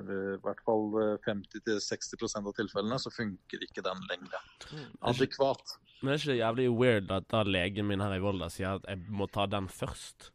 eller 0.00 0.34
i 0.34 0.40
hvert 0.42 0.60
fall 0.66 0.84
eh, 1.02 1.14
50-60% 1.28 2.50
av 2.50 2.56
tilfellene 2.58 2.98
så 3.00 3.12
funker 3.14 3.64
ikke 3.64 3.84
den 3.86 4.04
lenger. 4.10 4.44
Adekvat. 5.12 5.76
Men 6.00 6.12
det 6.12 6.14
er 6.14 6.22
ikke 6.22 6.32
det 6.32 6.38
jævlig 6.40 6.68
weird 6.74 7.14
at 7.14 7.28
da 7.30 7.42
legen 7.46 7.88
min 7.88 8.02
her 8.02 8.16
i 8.16 8.22
Volda 8.22 8.50
sier 8.50 8.80
at 8.80 8.88
jeg 8.90 9.04
må 9.14 9.30
ta 9.30 9.46
den 9.50 9.70
først? 9.70 10.32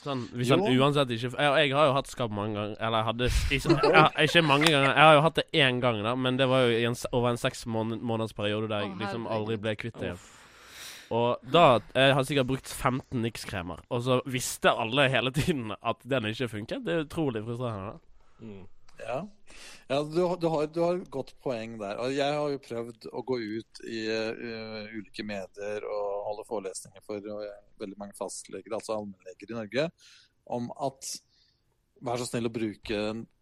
Sånn, 0.00 0.22
hvis 0.32 0.48
han 0.48 0.62
uansett 0.64 1.10
ikke 1.12 1.28
jeg, 1.28 1.48
jeg 1.60 1.72
har 1.76 1.90
jo 1.90 1.96
hatt 1.98 2.08
skabb 2.08 2.32
mange 2.32 2.56
ganger. 2.56 2.76
Eller 2.80 3.02
jeg 3.02 3.08
hadde 3.10 3.26
ikke, 3.58 3.74
ja, 3.92 4.04
ikke 4.24 4.42
mange 4.46 4.70
ganger. 4.70 4.94
Jeg 4.94 5.04
har 5.04 5.16
jo 5.18 5.24
hatt 5.26 5.40
det 5.42 5.48
én 5.52 5.80
gang, 5.82 6.00
da, 6.06 6.14
men 6.16 6.38
det 6.40 6.48
var 6.48 6.64
jo 6.64 6.78
i 6.78 6.86
en, 6.88 6.96
over 7.12 7.34
en 7.34 7.40
seks 7.40 7.66
måned, 7.68 8.00
måneders 8.00 8.32
periode 8.36 8.70
der 8.70 8.86
jeg 8.86 8.96
liksom 9.02 9.26
aldri 9.28 9.58
ble 9.60 9.74
kvitt 9.76 9.98
det. 10.00 10.14
Og 11.10 11.40
da 11.50 11.80
Jeg 11.94 12.14
har 12.14 12.22
sikkert 12.28 12.46
brukt 12.46 12.68
15 12.70 13.22
Nix-kremer, 13.24 13.80
og 13.90 14.02
så 14.06 14.20
visste 14.30 14.70
alle 14.70 15.08
hele 15.10 15.32
tiden 15.34 15.72
at 15.82 16.04
den 16.06 16.28
ikke 16.30 16.48
funket. 16.52 16.84
Det 16.86 16.92
er 16.94 17.04
utrolig 17.06 17.42
frustrerende. 17.44 17.98
Mm. 18.40 18.66
Ja, 19.00 19.16
ja 19.88 19.98
du, 20.04 20.20
har- 20.28 20.36
du, 20.36 20.46
har, 20.52 20.66
du 20.68 20.80
har 20.84 20.98
et 21.00 21.10
godt 21.10 21.32
poeng 21.42 21.78
der. 21.80 21.96
Og 22.04 22.12
jeg 22.14 22.36
har 22.36 22.50
jo 22.52 22.60
prøvd 22.62 23.08
å 23.16 23.22
gå 23.26 23.38
ut 23.40 23.80
i 23.88 24.04
uh, 24.12 24.86
ulike 24.92 25.24
medier 25.26 25.86
og 25.88 26.24
holde 26.28 26.44
forelesninger 26.48 27.02
for 27.06 27.16
eh, 27.16 27.58
veldig 27.80 27.96
mange 27.98 28.14
fastleger, 28.18 28.70
altså 28.76 28.98
allmennleger 29.00 29.50
i 29.50 29.56
Norge, 29.56 29.88
om 30.46 30.68
at 30.84 31.14
vær 32.04 32.20
så 32.20 32.28
snill 32.28 32.46
å 32.50 32.54
bruke 32.54 33.00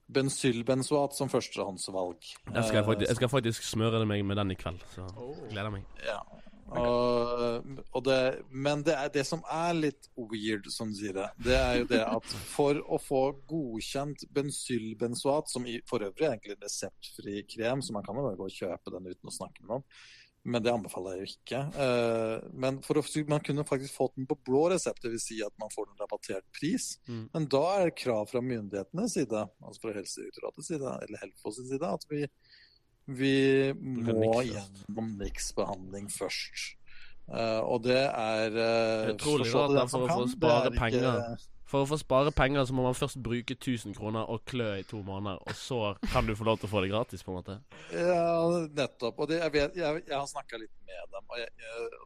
bensylbenzoat 0.08 1.12
som 1.18 1.28
førstehåndsvalg. 1.28 2.22
Jeg 2.54 2.64
skal, 2.64 2.80
Eh, 2.80 2.86
faktisk, 2.86 3.08
jeg 3.10 3.16
skal 3.20 3.28
faktisk 3.34 3.66
smøre 3.66 3.98
det 4.00 4.08
meg 4.08 4.24
med 4.24 4.38
den 4.40 4.54
i 4.54 4.56
kveld, 4.58 4.80
så 4.94 5.04
gleder 5.50 5.70
meg. 5.74 5.84
Ja. 6.06 6.22
Og, 6.68 7.80
og 7.96 8.02
det, 8.04 8.18
men 8.52 8.82
det, 8.84 8.92
er, 8.92 9.08
det 9.14 9.24
som 9.24 9.40
er 9.48 9.72
litt 9.78 10.10
weird, 10.20 10.68
som 10.72 10.90
du 10.92 10.98
sier 10.98 11.16
det, 11.16 11.28
det 11.46 11.56
er 11.56 11.78
jo 11.80 11.88
det 11.88 12.02
at 12.04 12.34
for 12.50 12.76
å 12.84 12.98
få 13.00 13.22
godkjent 13.48 14.26
bensylbenzoat, 14.36 15.48
som 15.48 15.64
i, 15.64 15.78
for 15.88 16.04
øvrig 16.04 16.26
er 16.26 16.36
egentlig 16.36 16.58
reseptfri 16.60 17.40
krem, 17.48 17.80
så 17.80 17.96
man 17.96 18.04
kan 18.04 18.20
jo 18.20 18.26
bare 18.28 18.40
gå 18.40 18.48
og 18.50 18.58
kjøpe 18.60 18.92
den 18.94 19.08
uten 19.08 19.32
å 19.32 19.36
snakke 19.38 19.64
med 19.64 19.78
noen, 19.78 19.86
Men 20.48 20.62
det 20.62 20.70
anbefaler 20.72 21.16
jeg 21.16 21.20
jo 21.20 21.30
ikke. 21.32 21.62
Eh, 21.84 22.44
Men 22.52 22.78
for 22.84 23.00
å, 23.00 23.02
man 23.28 23.42
kunne 23.44 23.64
faktisk 23.68 23.96
fått 23.96 24.14
den 24.16 24.28
på 24.28 24.36
blå 24.46 24.68
resept, 24.72 25.02
dvs. 25.04 25.24
Si 25.28 25.40
at 25.44 25.52
man 25.60 25.72
får 25.72 25.90
den 25.90 25.98
rabattert 26.00 26.46
pris. 26.54 26.94
Mm. 27.08 27.24
Men 27.34 27.48
da 27.52 27.64
er 27.74 27.88
det 27.88 27.98
krav 27.98 28.30
fra 28.30 28.40
myndighetenes 28.44 29.16
side, 29.18 29.42
altså 29.64 29.82
fra 29.82 29.96
Helsedirektoratets 29.98 30.70
side, 30.70 30.94
eller 31.04 31.24
Helfos 31.24 31.58
side, 31.58 31.90
at 31.98 32.06
vi, 32.12 32.22
vi 33.08 33.72
må 33.76 34.42
gjennom 34.44 35.14
NIX-behandling 35.16 36.10
først. 36.12 36.74
Uh, 37.28 37.60
og 37.60 37.82
det 37.84 38.00
er 38.08 38.54
uh, 38.56 39.10
Utrolig 39.12 39.50
da, 39.52 39.64
at 39.64 39.72
det 39.72 39.80
er 39.82 39.90
for 39.92 40.12
å 40.14 40.28
spare 40.32 40.72
penger. 40.76 41.40
For 41.68 41.84
å 41.84 41.88
få 41.88 41.98
spare 42.00 42.32
penger 42.32 42.64
så 42.64 42.74
må 42.76 42.86
man 42.86 42.96
først 42.96 43.18
bruke 43.20 43.52
1000 43.58 43.92
kroner 43.98 44.30
og 44.32 44.40
klø 44.48 44.70
i 44.80 44.86
to 44.88 45.02
måneder, 45.04 45.42
og 45.44 45.56
så 45.58 45.80
kan 46.08 46.24
du 46.24 46.32
få 46.38 46.46
lov 46.48 46.60
til 46.62 46.68
å 46.70 46.72
få 46.72 46.80
det 46.80 46.88
gratis, 46.94 47.24
på 47.24 47.34
en 47.34 47.38
måte. 47.42 47.58
Ja, 47.92 48.24
nettopp. 48.78 49.20
Og 49.20 49.28
det, 49.28 49.42
jeg, 49.42 49.52
vet, 49.52 49.76
jeg, 49.76 50.02
jeg 50.08 50.16
har 50.16 50.28
snakka 50.30 50.60
litt 50.62 50.72
med 50.88 51.12
dem. 51.12 51.28
og 51.28 51.42
jeg, 51.42 51.50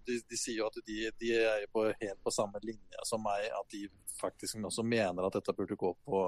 de, 0.08 0.18
de 0.32 0.40
sier 0.40 0.58
jo 0.58 0.66
at 0.66 0.80
de, 0.82 0.98
de 1.22 1.34
er 1.38 1.66
på, 1.70 1.86
helt 1.92 2.22
på 2.26 2.34
samme 2.34 2.62
linje 2.66 3.06
som 3.06 3.22
meg. 3.22 3.46
At 3.54 3.70
de 3.70 3.86
faktisk 4.18 4.58
også 4.58 4.82
mener 4.86 5.26
at 5.26 5.38
dette 5.38 5.54
burde 5.54 5.78
gå 5.78 5.94
på, 5.94 6.26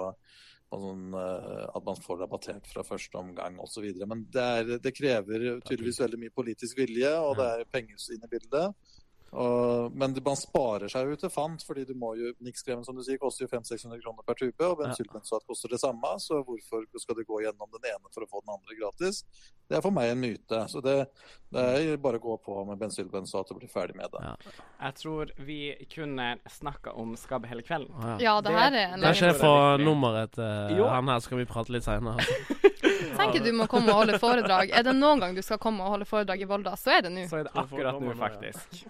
på 0.71 0.83
sånn, 0.87 1.09
eh, 1.19 1.65
at 1.75 1.91
man 1.91 2.03
får 2.07 2.23
rabattert 2.23 2.71
fra 2.71 2.87
første 2.87 3.19
omgang 3.19 3.59
osv. 3.63 3.89
Men 4.07 4.29
det, 4.31 4.47
er, 4.61 4.77
det 4.79 4.95
krever 4.95 5.49
tydeligvis 5.67 6.05
veldig 6.07 6.23
mye 6.23 6.39
politisk 6.39 6.79
vilje, 6.85 7.11
og 7.19 7.35
det 7.43 7.51
er 7.51 7.73
penger 7.75 7.99
inne 8.15 8.31
i 8.31 8.37
bildet. 8.39 8.94
Og, 9.35 9.95
men 9.99 10.15
man 10.23 10.39
sparer 10.39 10.91
seg 10.91 11.11
jo 11.11 11.17
til 11.19 11.33
fant, 11.33 11.63
fordi 11.67 11.83
du 11.89 11.95
må 11.99 12.13
jo 12.19 12.31
Nix-kremen 12.45 12.85
som 12.87 12.95
du 12.95 13.03
sier, 13.03 13.19
koster 13.19 13.47
jo 13.47 13.51
500-600 13.51 14.03
kroner 14.05 14.27
per 14.27 14.39
tube, 14.39 14.69
og 14.69 14.79
bensylbensat 14.79 15.47
koster 15.49 15.75
det 15.75 15.81
samme. 15.83 16.13
Så 16.23 16.39
hvorfor 16.47 16.87
skal 17.03 17.19
du 17.19 17.25
gå 17.27 17.41
gjennom 17.43 17.71
den 17.75 17.91
ene 17.91 18.13
for 18.15 18.27
å 18.27 18.31
få 18.31 18.45
den 18.45 18.55
andre 18.55 18.79
gratis? 18.79 19.25
Det 19.67 19.79
er 19.79 19.85
for 19.85 19.97
meg 19.97 20.13
en 20.13 20.23
myte. 20.23 20.61
Så 20.71 20.83
det, 20.85 20.97
det 21.55 21.65
er 21.65 21.99
bare 22.03 22.21
å 22.21 22.25
gå 22.25 22.37
på 22.47 22.61
med 22.69 22.79
bensylbensat 22.79 23.51
og 23.51 23.63
bli 23.63 23.71
ferdig 23.71 23.99
med 23.99 24.13
det. 24.15 24.23
Ja. 24.23 24.59
Jeg 24.85 24.99
tror 25.01 25.33
vi 25.49 25.61
kunne 25.91 26.35
snakka 26.51 26.95
om 27.01 27.17
skabb 27.19 27.49
hele 27.51 27.67
kvelden. 27.67 27.95
Ja. 27.99 28.19
Ja, 28.25 28.37
det 28.45 28.55
her 28.55 28.71
er 28.71 28.95
en 28.95 29.09
Kanskje 29.09 29.33
jeg 29.33 29.41
får 29.43 29.83
nummeret 29.83 30.37
til 30.39 30.85
han 30.85 31.11
her, 31.11 31.25
så 31.25 31.33
kan 31.35 31.43
vi 31.43 31.49
prate 31.51 31.75
litt 31.75 31.87
seinere. 31.87 32.23
Tenker 33.19 33.45
du 33.45 33.51
må 33.57 33.67
komme 33.71 33.93
og 33.93 34.03
holde 34.03 34.19
foredrag. 34.23 34.73
Er 34.75 34.87
det 34.87 34.95
noen 34.97 35.23
gang 35.23 35.37
du 35.37 35.43
skal 35.45 35.61
komme 35.63 35.85
og 35.85 35.95
holde 35.95 36.09
foredrag 36.09 36.43
i 36.43 36.49
Volda, 36.49 36.75
så 36.81 36.97
er 36.97 37.05
det 37.07 37.13
nå. 37.15 37.27
Så 37.31 37.41
er 37.41 37.49
det 37.49 37.55
akkurat 37.61 38.01
nå, 38.03 38.15
faktisk. 38.19 38.83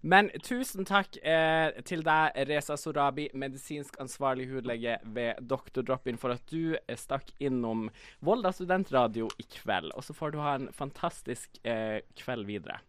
Men 0.00 0.30
tusen 0.46 0.88
takk 0.88 1.18
eh, 1.22 1.80
til 1.86 2.04
deg, 2.06 2.36
Reza 2.50 2.76
Sorabi, 2.80 3.28
medisinsk 3.38 3.98
ansvarlig 4.02 4.48
hudlege 4.50 4.98
ved 5.14 5.40
Dr. 5.50 5.82
Drop-In, 5.84 6.20
for 6.20 6.36
at 6.36 6.44
du 6.52 6.76
eh, 6.76 6.98
stakk 6.98 7.32
innom 7.38 7.88
Volda 8.24 8.52
studentradio 8.56 9.30
i 9.40 9.46
kveld. 9.60 9.94
Og 9.96 10.06
så 10.06 10.16
får 10.16 10.34
du 10.34 10.40
ha 10.44 10.56
en 10.58 10.70
fantastisk 10.76 11.60
eh, 11.64 12.00
kveld 12.18 12.48
videre. 12.50 12.80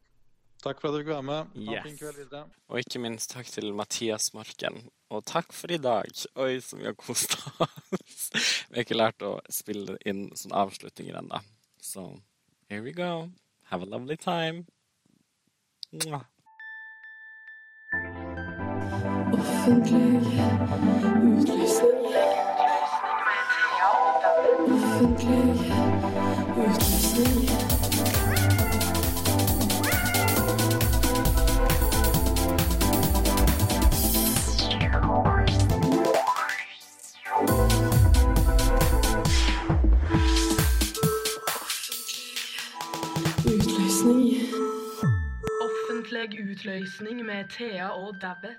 Takk 0.62 0.78
for 0.78 0.91
at 0.91 0.93
du 0.93 1.00
fikk 1.02 1.10
være 1.10 1.26
med. 1.26 1.54
Ha 1.65 1.78
en 1.80 1.88
fin 1.88 1.95
kveld 1.97 2.17
videre. 2.19 2.43
Og 2.69 2.82
ikke 2.84 3.00
minst 3.02 3.32
takk 3.34 3.47
til 3.50 3.71
Mathias 3.74 4.30
Marken. 4.38 4.76
Og 5.10 5.24
takk 5.26 5.50
for 5.58 5.74
i 5.74 5.80
dag. 5.82 6.06
Oi, 6.38 6.60
så 6.62 6.78
vi 6.78 6.86
har 6.86 6.93
kost 6.93 7.34
oss. 7.65 8.28
Vi 8.69 8.78
har 8.78 8.86
ikke 8.86 9.00
lært 9.00 9.26
å 9.26 9.39
spille 9.50 9.97
inn 10.06 10.28
sånne 10.38 10.62
avslutninger 10.62 11.17
ennå. 11.17 11.41
Så 11.82 12.06
here 12.69 12.86
we 12.86 12.93
go. 12.93 13.32
Have 13.74 13.82
a 13.82 13.89
lovely 13.89 14.17
time. 14.21 14.67
Mwah. 15.91 16.30
Offentlig 19.34 20.21
utlysning. 20.21 21.61
Utløsning 46.39 47.26
med 47.26 47.46
Thea 47.50 47.88
og 47.88 48.22
Dabbet. 48.22 48.58